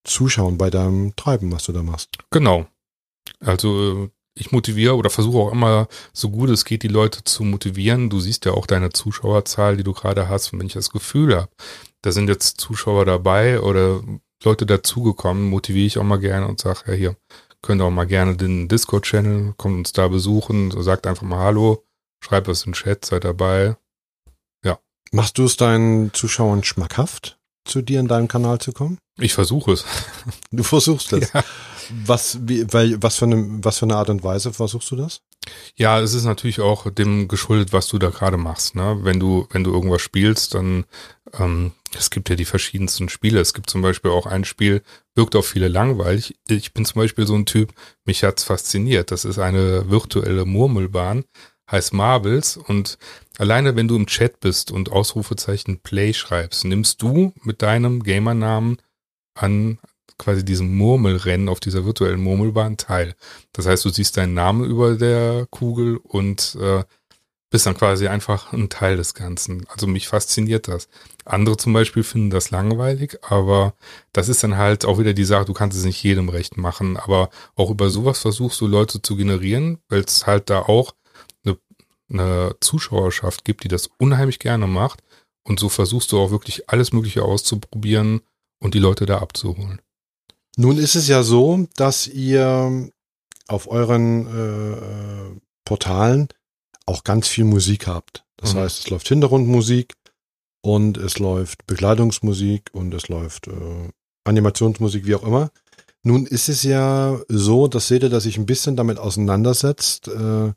[0.04, 2.10] zuschauen bei deinem Treiben, was du da machst.
[2.30, 2.66] Genau.
[3.40, 8.10] Also ich motiviere oder versuche auch immer, so gut es geht, die Leute zu motivieren.
[8.10, 10.52] Du siehst ja auch deine Zuschauerzahl, die du gerade hast.
[10.52, 11.50] Und wenn ich das Gefühl habe,
[12.02, 14.02] da sind jetzt Zuschauer dabei oder
[14.42, 17.16] Leute dazugekommen, motiviere ich auch mal gerne und sage, ja hier,
[17.62, 21.84] könnt auch mal gerne den Discord-Channel, kommt uns da besuchen, sagt einfach mal Hallo,
[22.22, 23.76] schreibt was in den Chat, seid dabei.
[24.64, 24.78] Ja.
[25.12, 28.98] Machst du es deinen Zuschauern schmackhaft, zu dir in deinem Kanal zu kommen?
[29.18, 29.84] Ich versuche es.
[30.50, 31.32] Du versuchst es.
[31.32, 31.44] Ja.
[32.06, 35.22] Was, wie, weil, was für eine, was für eine Art und Weise versuchst du das?
[35.74, 38.74] Ja, es ist natürlich auch dem geschuldet, was du da gerade machst.
[38.74, 38.98] Ne?
[39.02, 40.84] Wenn du, wenn du irgendwas spielst, dann
[41.38, 43.40] ähm, es gibt ja die verschiedensten Spiele.
[43.40, 44.82] Es gibt zum Beispiel auch ein Spiel,
[45.14, 46.38] wirkt auf viele langweilig.
[46.48, 47.72] Ich bin zum Beispiel so ein Typ,
[48.04, 49.10] mich hat's fasziniert.
[49.10, 51.24] Das ist eine virtuelle Murmelbahn,
[51.70, 52.98] heißt Marbles und
[53.38, 58.78] alleine wenn du im Chat bist und Ausrufezeichen Play schreibst, nimmst du mit deinem Gamernamen
[59.34, 59.78] an
[60.18, 63.14] quasi diesem Murmelrennen auf dieser virtuellen Murmelbahn teil.
[63.52, 66.84] Das heißt, du siehst deinen Namen über der Kugel und äh,
[67.50, 69.66] bist dann quasi einfach ein Teil des Ganzen.
[69.68, 70.88] Also mich fasziniert das.
[71.24, 73.74] Andere zum Beispiel finden das langweilig, aber
[74.12, 76.96] das ist dann halt auch wieder die Sache, du kannst es nicht jedem recht machen,
[76.96, 80.94] aber auch über sowas versuchst du Leute zu generieren, weil es halt da auch
[81.44, 81.58] eine,
[82.08, 85.02] eine Zuschauerschaft gibt, die das unheimlich gerne macht
[85.42, 88.20] und so versuchst du auch wirklich alles Mögliche auszuprobieren
[88.60, 89.80] und die Leute da abzuholen.
[90.56, 92.90] Nun ist es ja so, dass ihr
[93.48, 96.28] auf euren äh, Portalen
[96.86, 98.24] auch ganz viel Musik habt.
[98.36, 98.58] Das mhm.
[98.60, 99.94] heißt, es läuft Hintergrundmusik
[100.62, 103.88] und es läuft Bekleidungsmusik und es läuft äh,
[104.24, 105.50] Animationsmusik, wie auch immer.
[106.02, 110.52] Nun ist es ja so, dass seht ihr, dass sich ein bisschen damit auseinandersetzt, äh,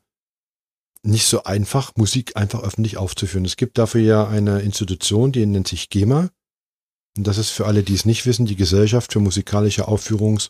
[1.05, 3.43] nicht so einfach, Musik einfach öffentlich aufzuführen.
[3.43, 6.29] Es gibt dafür ja eine Institution, die nennt sich GEMA.
[7.17, 10.49] Und das ist für alle, die es nicht wissen, die Gesellschaft für musikalische Aufführungs-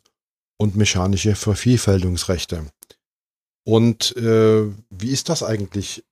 [0.57, 2.67] und mechanische Vervielfältungsrechte.
[3.66, 6.03] Und äh, wie ist das eigentlich?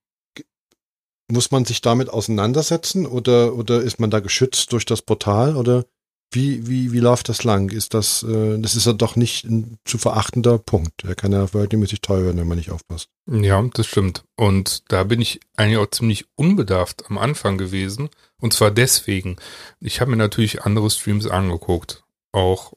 [1.29, 5.85] Muss man sich damit auseinandersetzen oder, oder ist man da geschützt durch das Portal oder
[6.33, 7.69] wie, wie, wie läuft das lang?
[7.71, 11.03] Ist das, äh, das ist ja doch nicht ein zu verachtender Punkt.
[11.03, 13.09] Er kann ja verhältnismäßig teuer werden, wenn man nicht aufpasst.
[13.29, 14.23] Ja, das stimmt.
[14.37, 18.09] Und da bin ich eigentlich auch ziemlich unbedarft am Anfang gewesen.
[18.39, 19.35] Und zwar deswegen.
[19.81, 22.03] Ich habe mir natürlich andere Streams angeguckt.
[22.31, 22.73] Auch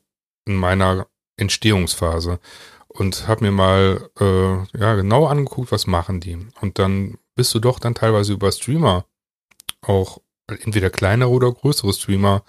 [0.46, 1.06] in meiner
[1.36, 2.40] Entstehungsphase
[2.96, 6.38] und habe mir mal äh, ja genau angeguckt, was machen die.
[6.60, 9.04] Und dann bist du doch dann teilweise über Streamer
[9.82, 12.44] auch entweder kleinere oder größere Streamer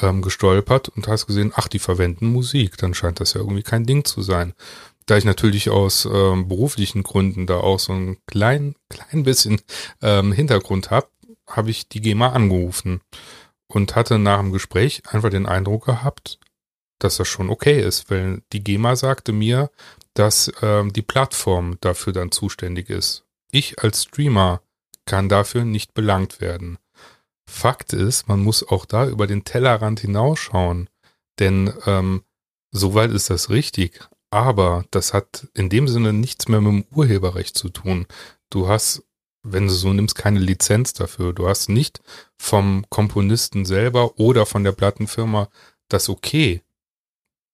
[0.00, 3.86] ähm, gestolpert und hast gesehen, ach, die verwenden Musik, dann scheint das ja irgendwie kein
[3.86, 4.54] Ding zu sein.
[5.06, 9.60] Da ich natürlich aus ähm, beruflichen Gründen da auch so ein klein, klein bisschen
[10.02, 11.08] ähm, Hintergrund habe,
[11.46, 13.00] habe ich die GEMA angerufen
[13.68, 16.40] und hatte nach dem Gespräch einfach den Eindruck gehabt,
[16.98, 19.70] dass das schon okay ist, weil die GEMA sagte mir,
[20.14, 23.24] dass ähm, die Plattform dafür dann zuständig ist.
[23.50, 24.62] Ich als Streamer
[25.04, 26.78] kann dafür nicht belangt werden.
[27.48, 30.90] Fakt ist, man muss auch da über den Tellerrand hinausschauen,
[31.38, 32.22] denn ähm,
[32.72, 37.56] soweit ist das richtig, aber das hat in dem Sinne nichts mehr mit dem Urheberrecht
[37.56, 38.06] zu tun.
[38.50, 39.04] Du hast,
[39.42, 41.32] wenn du so nimmst, keine Lizenz dafür.
[41.32, 42.00] Du hast nicht
[42.36, 45.48] vom Komponisten selber oder von der Plattenfirma
[45.88, 46.62] das Okay,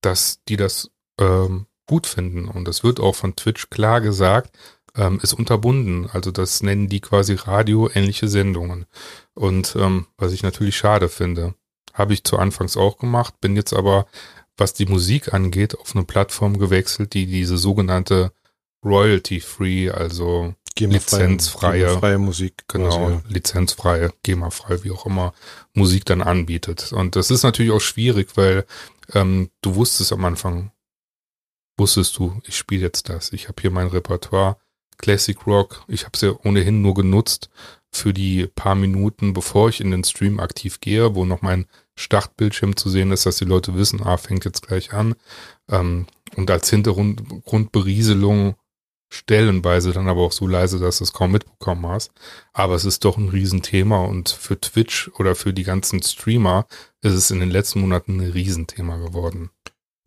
[0.02, 2.48] dass die das ähm, gut finden.
[2.48, 4.56] Und das wird auch von Twitch klar gesagt,
[4.96, 6.08] ähm, ist unterbunden.
[6.10, 8.86] Also das nennen die quasi radioähnliche Sendungen.
[9.34, 11.54] Und ähm, was ich natürlich schade finde,
[11.94, 14.06] habe ich zu Anfangs auch gemacht, bin jetzt aber,
[14.56, 18.32] was die Musik angeht, auf eine Plattform gewechselt, die diese sogenannte
[18.84, 23.22] Royalty-Free, also lizenzfreie freie Musik, genau, quasi, ja.
[23.28, 25.34] lizenzfreie, GEMA-frei, wie auch immer,
[25.74, 26.92] Musik dann anbietet.
[26.92, 28.64] Und das ist natürlich auch schwierig, weil
[29.14, 30.72] ähm, du wusstest am Anfang,
[31.76, 33.32] wusstest du, ich spiele jetzt das.
[33.32, 34.56] Ich habe hier mein Repertoire,
[34.98, 35.84] Classic Rock.
[35.88, 37.50] Ich habe es ja ohnehin nur genutzt
[37.90, 42.76] für die paar Minuten, bevor ich in den Stream aktiv gehe, wo noch mein Startbildschirm
[42.76, 45.14] zu sehen ist, dass die Leute wissen, ah, fängt jetzt gleich an.
[45.68, 46.06] Ähm,
[46.36, 48.54] und als Hintergrundberieselung
[49.12, 52.10] stellenweise dann aber auch so leise, dass du es kaum mitbekommen hast.
[52.52, 56.66] Aber es ist doch ein Riesenthema und für Twitch oder für die ganzen Streamer
[57.02, 59.50] ist es in den letzten Monaten ein Riesenthema geworden.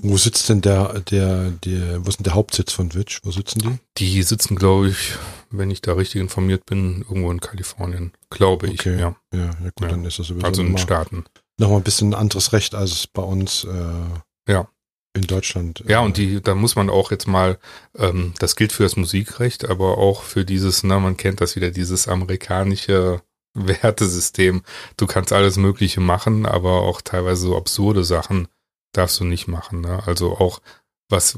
[0.01, 3.22] Wo sitzt denn der, der, der, wo ist denn der Hauptsitz von Twitch?
[3.24, 3.78] Wo sitzen die?
[3.97, 5.14] Die sitzen, glaube ich,
[5.51, 8.12] wenn ich da richtig informiert bin, irgendwo in Kalifornien.
[8.30, 8.99] Glaube ich, Okay.
[8.99, 9.16] ja.
[9.34, 9.88] Ja, ja gut, Ja.
[9.88, 11.24] dann ist das sowieso Also in den nochmal Staaten.
[11.60, 14.68] noch mal ein bisschen anderes Recht als bei uns äh, Ja.
[15.16, 15.84] In Deutschland.
[15.88, 17.57] Ja, Äh, und die, da muss man auch jetzt mal,
[17.97, 21.72] ähm, das gilt für das Musikrecht, aber auch für dieses, na, man kennt das wieder,
[21.72, 23.22] dieses amerikanische
[23.53, 24.63] Wertesystem.
[24.97, 28.47] Du kannst alles Mögliche machen, aber auch teilweise so absurde Sachen
[28.91, 29.82] darfst du nicht machen.
[29.82, 30.03] Ne?
[30.05, 30.61] Also auch
[31.09, 31.38] was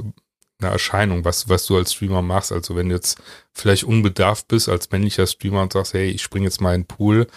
[0.59, 2.51] eine Erscheinung, was, was du als Streamer machst.
[2.51, 3.21] Also wenn du jetzt
[3.53, 6.88] vielleicht unbedarft bist als männlicher Streamer und sagst, hey, ich springe jetzt mal in den
[6.88, 7.28] Pool.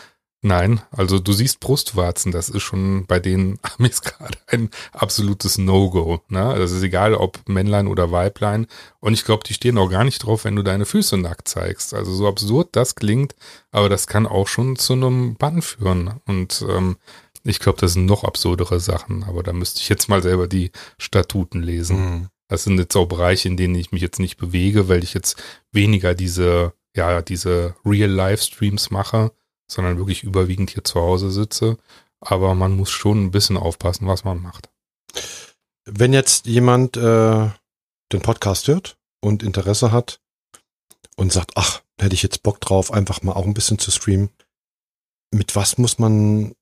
[0.43, 6.22] Nein, also du siehst Brustwarzen, das ist schon bei den Amis gerade ein absolutes No-Go.
[6.28, 6.55] Ne?
[6.57, 8.66] Das ist egal, ob Männlein oder Weiblein.
[9.01, 11.93] Und ich glaube, die stehen auch gar nicht drauf, wenn du deine Füße nackt zeigst.
[11.93, 13.34] Also so absurd das klingt,
[13.70, 16.20] aber das kann auch schon zu einem Bann führen.
[16.26, 16.97] Und ähm,
[17.45, 20.70] ich glaube, das sind noch absurdere Sachen, aber da müsste ich jetzt mal selber die
[20.97, 21.99] Statuten lesen.
[21.99, 22.28] Mhm.
[22.49, 25.41] Das sind jetzt auch Bereiche, in denen ich mich jetzt nicht bewege, weil ich jetzt
[25.70, 29.32] weniger diese, ja, diese Real-Life-Streams mache,
[29.70, 31.78] sondern wirklich überwiegend hier zu Hause sitze.
[32.20, 34.68] Aber man muss schon ein bisschen aufpassen, was man macht.
[35.84, 37.48] Wenn jetzt jemand äh,
[38.12, 40.20] den Podcast hört und Interesse hat
[41.16, 44.30] und sagt, ach, hätte ich jetzt Bock drauf, einfach mal auch ein bisschen zu streamen,
[45.32, 46.54] mit was muss man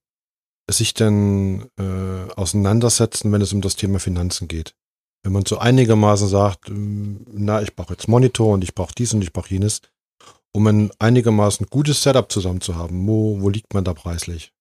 [0.71, 4.75] sich denn äh, auseinandersetzen, wenn es um das Thema Finanzen geht?
[5.23, 9.15] Wenn man so einigermaßen sagt, ähm, na, ich brauche jetzt Monitor und ich brauche dies
[9.15, 9.81] und ich brauche jenes,
[10.53, 14.53] um ein einigermaßen gutes Setup zusammen zu haben, wo, wo liegt man da preislich?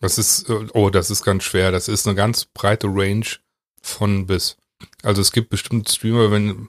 [0.00, 1.72] Das ist, äh, oh, das ist ganz schwer.
[1.72, 3.26] Das ist eine ganz breite Range
[3.80, 4.56] von bis.
[5.02, 6.68] Also es gibt bestimmt Streamer, wenn,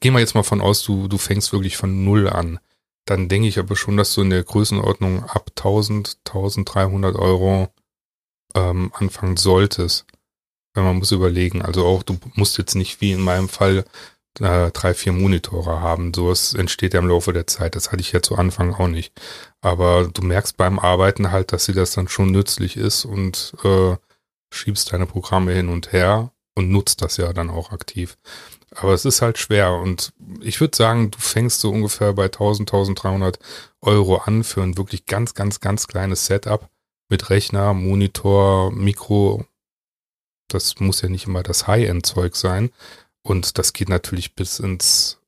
[0.00, 2.58] gehen wir jetzt mal von aus, du, du fängst wirklich von Null an.
[3.06, 7.72] Dann denke ich aber schon, dass du in der Größenordnung ab 1000, 1300 Euro
[8.54, 10.06] ähm, anfangen solltest.
[10.74, 11.62] Wenn man muss überlegen.
[11.62, 13.84] Also auch, du musst jetzt nicht wie in meinem Fall
[14.40, 16.12] äh, drei, vier Monitore haben.
[16.14, 17.76] Sowas entsteht ja im Laufe der Zeit.
[17.76, 19.12] Das hatte ich ja zu Anfang auch nicht.
[19.60, 23.96] Aber du merkst beim Arbeiten halt, dass dir das dann schon nützlich ist und äh,
[24.52, 28.16] schiebst deine Programme hin und her und nutzt das ja dann auch aktiv.
[28.74, 32.68] Aber es ist halt schwer und ich würde sagen, du fängst so ungefähr bei 1000,
[32.68, 33.38] 1300
[33.80, 36.68] Euro an für ein wirklich ganz, ganz, ganz kleines Setup
[37.08, 39.44] mit Rechner, Monitor, Mikro.
[40.48, 42.70] Das muss ja nicht immer das High-End-Zeug sein.
[43.26, 45.18] Und das geht natürlich bis ins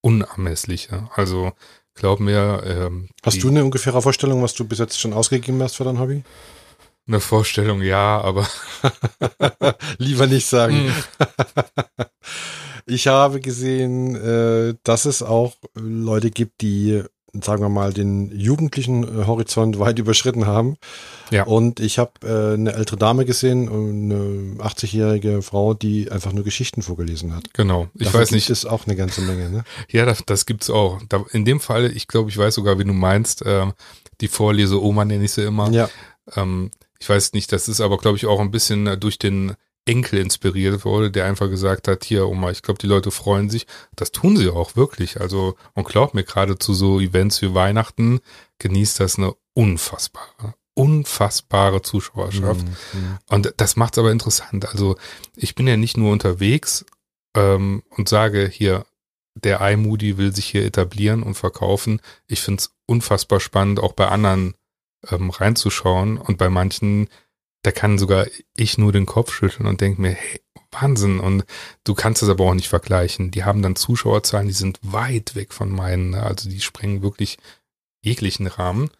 [0.00, 1.08] Unermessliche.
[1.14, 1.52] Also
[1.94, 2.62] glaub mir.
[2.64, 5.98] Ähm, Hast du eine ungefähre Vorstellung, was du bis jetzt schon ausgegeben hast für dein
[5.98, 6.24] Hobby?
[7.06, 7.80] eine Vorstellung?
[7.80, 8.46] Ja, aber
[9.98, 10.88] Lieber nicht sagen.
[10.88, 10.92] Mm,
[12.90, 17.02] Ich habe gesehen, äh, dass es auch Leute gibt, die,
[17.32, 20.76] sagen wir mal, den jugendlichen äh, Horizont weit überschritten haben.
[21.30, 21.44] Ja.
[21.44, 26.82] Und ich habe äh, eine ältere Dame gesehen, eine 80-jährige Frau, die einfach nur Geschichten
[26.82, 27.52] vorgelesen hat.
[27.52, 27.88] genau.
[27.94, 28.50] Ich Davon weiß nicht.
[28.50, 29.64] Es auch eine ganze Menge, ne?
[29.90, 31.00] Ja, das, das gibt's auch.
[31.08, 33.72] Da, in dem Fall, ich glaube, ich weiß sogar, wie du meinst, ähm,
[34.20, 35.70] die Vorlese-Oma nenne ich sie immer.
[35.70, 35.88] Ja.
[36.34, 39.54] Ähm, ich weiß nicht, das ist aber, glaube ich, auch ein bisschen äh, durch den
[39.88, 43.66] Enkel inspiriert wurde, der einfach gesagt hat, hier, Oma, ich glaube, die Leute freuen sich.
[43.96, 45.20] Das tun sie auch wirklich.
[45.20, 48.20] Also, und glaubt mir, gerade zu so Events wie Weihnachten
[48.58, 52.66] genießt das eine unfassbare, unfassbare Zuschauerschaft.
[52.66, 53.18] Mhm.
[53.28, 54.68] Und das macht's aber interessant.
[54.68, 54.96] Also
[55.34, 56.84] ich bin ja nicht nur unterwegs
[57.34, 58.84] ähm, und sage hier,
[59.34, 62.00] der iMoody will sich hier etablieren und verkaufen.
[62.26, 64.54] Ich find's unfassbar spannend, auch bei anderen
[65.10, 66.18] ähm, reinzuschauen.
[66.18, 67.08] Und bei manchen,
[67.62, 70.40] da kann sogar ich nur den Kopf schütteln und denke mir, hey,
[70.70, 71.20] Wahnsinn.
[71.20, 71.44] Und
[71.84, 73.30] du kannst es aber auch nicht vergleichen.
[73.30, 76.10] Die haben dann Zuschauerzahlen, die sind weit weg von meinen.
[76.10, 76.22] ne?
[76.22, 77.38] Also die sprengen wirklich
[78.02, 78.90] jeglichen Rahmen.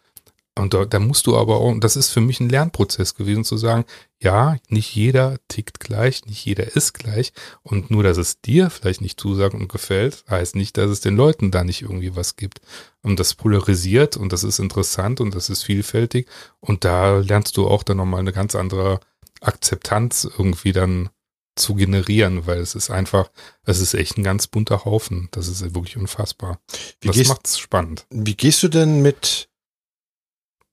[0.59, 3.43] Und da, da musst du aber auch, und das ist für mich ein Lernprozess gewesen,
[3.43, 3.85] zu sagen,
[4.19, 7.33] ja, nicht jeder tickt gleich, nicht jeder ist gleich.
[7.63, 11.15] Und nur, dass es dir vielleicht nicht zusagt und gefällt, heißt nicht, dass es den
[11.15, 12.61] Leuten da nicht irgendwie was gibt.
[13.01, 16.27] Und das polarisiert und das ist interessant und das ist vielfältig.
[16.59, 18.99] Und da lernst du auch dann nochmal eine ganz andere
[19.41, 21.09] Akzeptanz irgendwie dann
[21.55, 23.29] zu generieren, weil es ist einfach,
[23.65, 25.27] es ist echt ein ganz bunter Haufen.
[25.31, 26.59] Das ist wirklich unfassbar.
[27.01, 28.05] Wie das macht's spannend.
[28.09, 29.48] Wie gehst du denn mit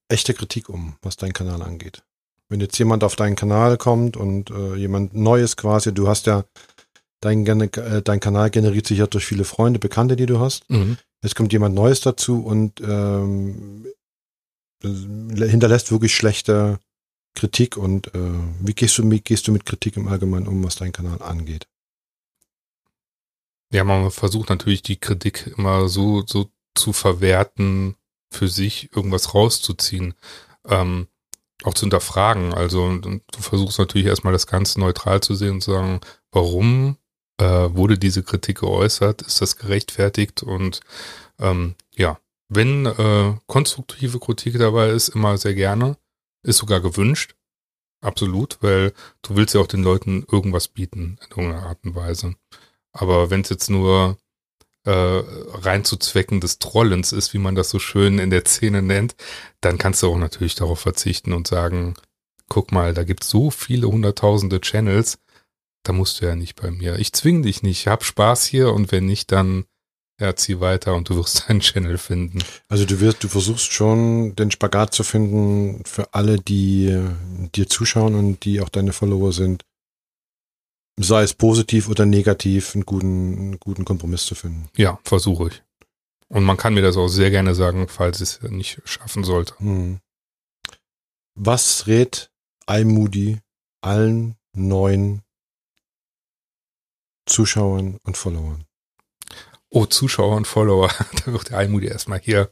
[0.08, 2.02] echter Kritik um, was deinen Kanal angeht?
[2.48, 6.44] Wenn jetzt jemand auf deinen Kanal kommt und äh, jemand Neues quasi, du hast ja,
[7.20, 10.68] dein, äh, dein Kanal generiert sich ja durch viele Freunde, Bekannte, die du hast.
[10.70, 10.96] Mhm.
[11.22, 13.86] Jetzt kommt jemand Neues dazu und ähm,
[14.82, 16.78] hinterlässt wirklich schlechte
[17.34, 20.76] Kritik und äh, wie gehst du, wie gehst du mit Kritik im Allgemeinen um, was
[20.76, 21.66] deinen Kanal angeht?
[23.72, 27.96] Ja, man versucht natürlich die Kritik immer so, so zu verwerten,
[28.30, 30.14] für sich irgendwas rauszuziehen.
[30.66, 31.08] Ähm,
[31.64, 32.54] auch zu hinterfragen.
[32.54, 36.00] Also du versuchst natürlich erstmal das Ganze neutral zu sehen und zu sagen,
[36.30, 36.96] warum
[37.38, 39.22] äh, wurde diese Kritik geäußert?
[39.22, 40.42] Ist das gerechtfertigt?
[40.42, 40.80] Und
[41.38, 42.18] ähm, ja,
[42.48, 45.96] wenn äh, konstruktive Kritik dabei ist, immer sehr gerne.
[46.42, 47.34] Ist sogar gewünscht.
[48.00, 52.36] Absolut, weil du willst ja auch den Leuten irgendwas bieten in irgendeiner Art und Weise.
[52.92, 54.16] Aber wenn es jetzt nur
[54.86, 55.22] äh,
[55.52, 59.16] rein zu Zwecken des Trollens ist, wie man das so schön in der Szene nennt,
[59.60, 61.94] dann kannst du auch natürlich darauf verzichten und sagen,
[62.48, 65.18] guck mal, da gibt es so viele hunderttausende Channels,
[65.82, 66.98] da musst du ja nicht bei mir.
[66.98, 69.64] Ich zwing dich nicht, hab Spaß hier und wenn nicht, dann
[70.20, 72.38] ja, zieh weiter und du wirst deinen Channel finden.
[72.68, 76.96] Also du wirst, du versuchst schon den Spagat zu finden für alle, die
[77.54, 79.64] dir zuschauen und die auch deine Follower sind.
[80.98, 84.68] Sei es positiv oder negativ, einen guten, einen guten Kompromiss zu finden.
[84.76, 85.62] Ja, versuche ich.
[86.28, 89.58] Und man kann mir das auch sehr gerne sagen, falls es nicht schaffen sollte.
[89.58, 90.00] Hm.
[91.34, 92.30] Was rät
[92.66, 93.38] iMoody
[93.82, 95.22] allen neuen
[97.26, 98.65] Zuschauern und Followern?
[99.70, 100.88] Oh, Zuschauer und Follower,
[101.24, 102.48] da wird der Almudi erstmal hier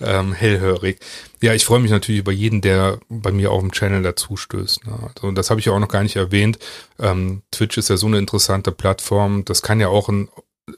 [0.00, 1.00] ähm, hellhörig.
[1.40, 4.86] Ja, ich freue mich natürlich über jeden, der bei mir auf dem Channel dazu stößt.
[4.86, 5.10] Ne?
[5.14, 6.58] Also, das habe ich ja auch noch gar nicht erwähnt.
[6.98, 9.44] Ähm, Twitch ist ja so eine interessante Plattform.
[9.46, 10.28] Das kann ja auch ein,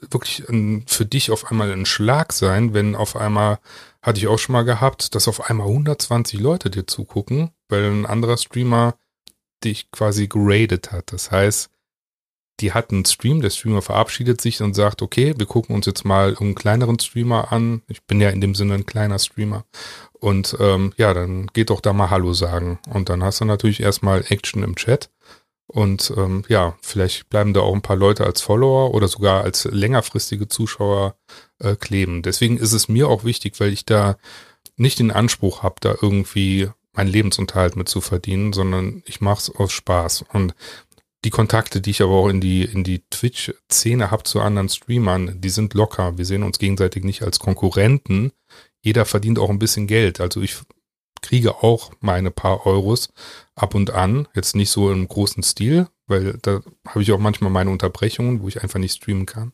[0.09, 3.59] wirklich ein, für dich auf einmal ein Schlag sein, wenn auf einmal,
[4.01, 8.05] hatte ich auch schon mal gehabt, dass auf einmal 120 Leute dir zugucken, weil ein
[8.05, 8.95] anderer Streamer
[9.63, 11.11] dich quasi geradet hat.
[11.11, 11.69] Das heißt,
[12.61, 16.05] die hat einen Stream, der Streamer verabschiedet sich und sagt, okay, wir gucken uns jetzt
[16.05, 17.81] mal einen kleineren Streamer an.
[17.87, 19.65] Ich bin ja in dem Sinne ein kleiner Streamer.
[20.13, 22.79] Und ähm, ja, dann geht doch da mal Hallo sagen.
[22.89, 25.09] Und dann hast du natürlich erstmal Action im Chat.
[25.67, 29.65] Und ähm, ja, vielleicht bleiben da auch ein paar Leute als Follower oder sogar als
[29.65, 31.15] längerfristige Zuschauer
[31.59, 32.21] äh, kleben.
[32.21, 34.17] Deswegen ist es mir auch wichtig, weil ich da
[34.75, 39.55] nicht den Anspruch habe, da irgendwie meinen Lebensunterhalt mit zu verdienen, sondern ich mache es
[39.55, 40.25] aus Spaß.
[40.33, 40.53] Und
[41.23, 45.39] die Kontakte, die ich aber auch in die, in die Twitch-Szene habe zu anderen Streamern,
[45.39, 46.17] die sind locker.
[46.17, 48.31] Wir sehen uns gegenseitig nicht als Konkurrenten.
[48.81, 50.19] Jeder verdient auch ein bisschen Geld.
[50.19, 50.57] Also ich
[51.21, 53.09] kriege auch meine paar Euros
[53.55, 54.27] ab und an.
[54.33, 58.47] Jetzt nicht so im großen Stil, weil da habe ich auch manchmal meine Unterbrechungen, wo
[58.47, 59.51] ich einfach nicht streamen kann.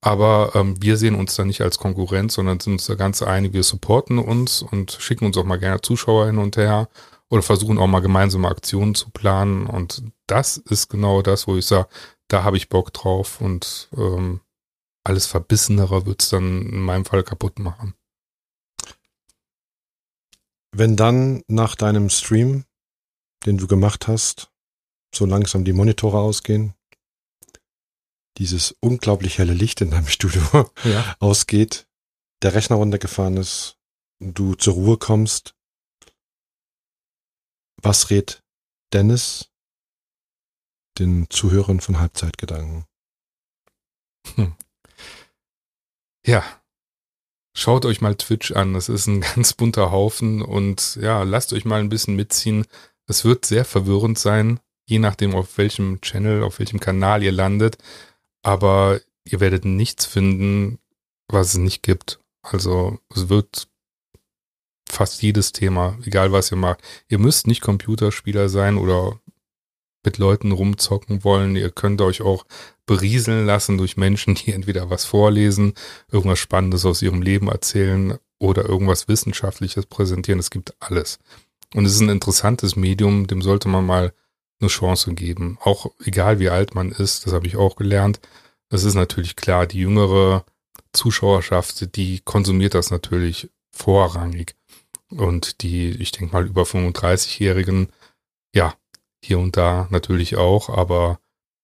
[0.00, 3.52] Aber ähm, wir sehen uns da nicht als Konkurrent, sondern sind uns da ganz einig.
[3.52, 6.88] Wir supporten uns und schicken uns auch mal gerne Zuschauer hin und her
[7.30, 9.66] oder versuchen auch mal gemeinsame Aktionen zu planen.
[9.66, 11.88] Und das ist genau das, wo ich sage,
[12.28, 14.40] da habe ich Bock drauf und ähm,
[15.04, 17.94] alles Verbissenere wird es dann in meinem Fall kaputt machen.
[20.72, 22.64] Wenn dann nach deinem Stream,
[23.46, 24.50] den du gemacht hast,
[25.14, 26.74] so langsam die Monitore ausgehen,
[28.36, 30.42] dieses unglaublich helle Licht in deinem Studio
[30.84, 31.16] ja.
[31.20, 31.86] ausgeht,
[32.42, 33.78] der Rechner runtergefahren ist,
[34.20, 35.54] du zur Ruhe kommst,
[37.82, 38.42] was rät
[38.92, 39.50] Dennis
[40.98, 42.84] den Zuhörern von Halbzeitgedanken?
[44.34, 44.54] Hm.
[46.26, 46.44] Ja,
[47.54, 48.74] schaut euch mal Twitch an.
[48.74, 52.66] Das ist ein ganz bunter Haufen und ja, lasst euch mal ein bisschen mitziehen.
[53.06, 57.78] Es wird sehr verwirrend sein, je nachdem, auf welchem Channel, auf welchem Kanal ihr landet.
[58.42, 60.78] Aber ihr werdet nichts finden,
[61.28, 62.20] was es nicht gibt.
[62.42, 63.68] Also es wird
[64.88, 66.80] fast jedes Thema, egal was ihr macht.
[67.08, 69.20] Ihr müsst nicht Computerspieler sein oder
[70.04, 71.56] mit Leuten rumzocken wollen.
[71.56, 72.44] Ihr könnt euch auch
[72.86, 75.74] berieseln lassen durch Menschen, die entweder was vorlesen,
[76.10, 80.40] irgendwas Spannendes aus ihrem Leben erzählen oder irgendwas Wissenschaftliches präsentieren.
[80.40, 81.18] Es gibt alles.
[81.74, 84.12] Und es ist ein interessantes Medium, dem sollte man mal
[84.60, 85.58] eine Chance geben.
[85.62, 88.20] Auch egal wie alt man ist, das habe ich auch gelernt.
[88.70, 90.44] Es ist natürlich klar, die jüngere
[90.92, 94.56] Zuschauerschaft, die konsumiert das natürlich vorrangig.
[95.10, 97.90] Und die, ich denke mal, über 35-Jährigen,
[98.54, 98.74] ja,
[99.24, 101.20] hier und da natürlich auch, aber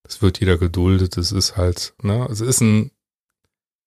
[0.07, 1.16] es wird jeder geduldet.
[1.16, 2.90] Es ist halt, ne, es ist ein,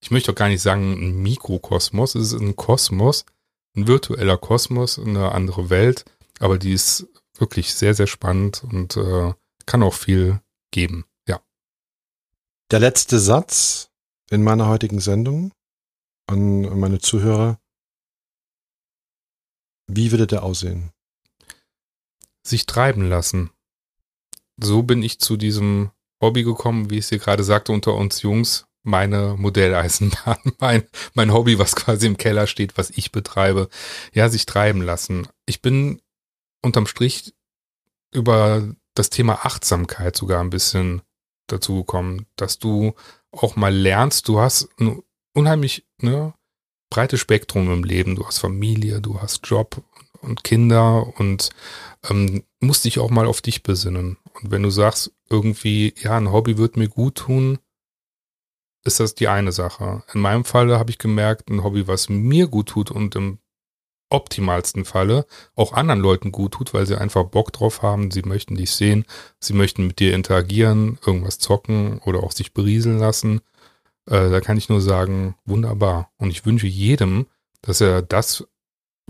[0.01, 3.25] ich möchte auch gar nicht sagen ein Mikrokosmos, es ist ein Kosmos,
[3.75, 6.05] ein virtueller Kosmos, eine andere Welt,
[6.39, 9.33] aber die ist wirklich sehr, sehr spannend und äh,
[9.65, 10.41] kann auch viel
[10.71, 11.41] geben, ja.
[12.71, 13.89] Der letzte Satz
[14.29, 15.51] in meiner heutigen Sendung
[16.27, 17.59] an meine Zuhörer.
[19.87, 20.91] Wie würde der aussehen?
[22.43, 23.51] Sich treiben lassen.
[24.57, 28.21] So bin ich zu diesem Hobby gekommen, wie ich es dir gerade sagte, unter uns
[28.21, 28.65] Jungs.
[28.83, 30.83] Meine Modelleisenbahn, mein,
[31.13, 33.69] mein Hobby, was quasi im Keller steht, was ich betreibe.
[34.13, 35.27] Ja, sich treiben lassen.
[35.45, 36.01] Ich bin
[36.61, 37.33] unterm Strich
[38.13, 41.01] über das Thema Achtsamkeit sogar ein bisschen
[41.47, 42.93] dazu gekommen, dass du
[43.31, 45.01] auch mal lernst, du hast ein
[45.33, 46.33] unheimlich ne,
[46.89, 48.15] breites Spektrum im Leben.
[48.15, 49.83] Du hast Familie, du hast Job
[50.21, 51.49] und Kinder und
[52.09, 54.17] ähm, musst dich auch mal auf dich besinnen.
[54.41, 57.59] Und wenn du sagst, irgendwie, ja, ein Hobby wird mir gut tun,
[58.83, 60.03] ist das die eine Sache.
[60.13, 63.39] In meinem Falle habe ich gemerkt, ein Hobby, was mir gut tut und im
[64.09, 65.25] optimalsten Falle
[65.55, 69.05] auch anderen Leuten gut tut, weil sie einfach Bock drauf haben, sie möchten dich sehen,
[69.39, 73.41] sie möchten mit dir interagieren, irgendwas zocken oder auch sich berieseln lassen.
[74.07, 76.11] Äh, da kann ich nur sagen, wunderbar.
[76.17, 77.27] Und ich wünsche jedem,
[77.61, 78.47] dass er das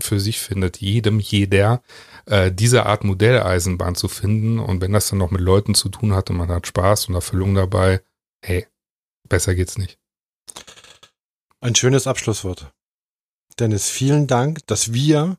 [0.00, 1.82] für sich findet, jedem, jeder,
[2.26, 4.58] äh, diese Art Modelleisenbahn zu finden.
[4.58, 7.14] Und wenn das dann noch mit Leuten zu tun hat und man hat Spaß und
[7.14, 8.02] Erfüllung dabei,
[8.44, 8.66] hey,
[9.28, 9.98] besser geht's nicht.
[11.60, 12.72] Ein schönes Abschlusswort.
[13.58, 15.38] Dennis, vielen Dank, dass wir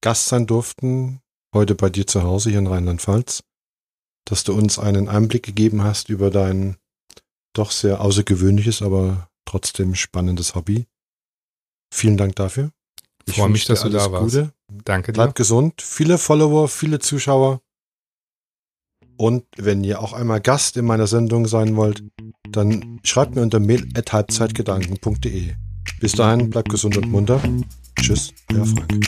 [0.00, 1.20] Gast sein durften
[1.54, 3.44] heute bei dir zu Hause hier in Rheinland-Pfalz,
[4.24, 6.76] dass du uns einen Einblick gegeben hast über dein
[7.54, 10.86] doch sehr außergewöhnliches, aber trotzdem spannendes Hobby.
[11.92, 12.70] Vielen Dank dafür.
[13.26, 14.50] Ich freue mich, dass du da warst.
[14.84, 15.16] Danke dir.
[15.16, 15.80] Bleibt gesund.
[15.80, 17.60] Viele Follower, viele Zuschauer.
[19.16, 22.02] Und wenn ihr auch einmal Gast in meiner Sendung sein wollt,
[22.50, 25.54] dann schreibt mir unter mail.halbzeitgedanken.de.
[26.00, 27.40] Bis dahin, bleibt gesund und munter.
[28.00, 29.06] Tschüss, euer Frank.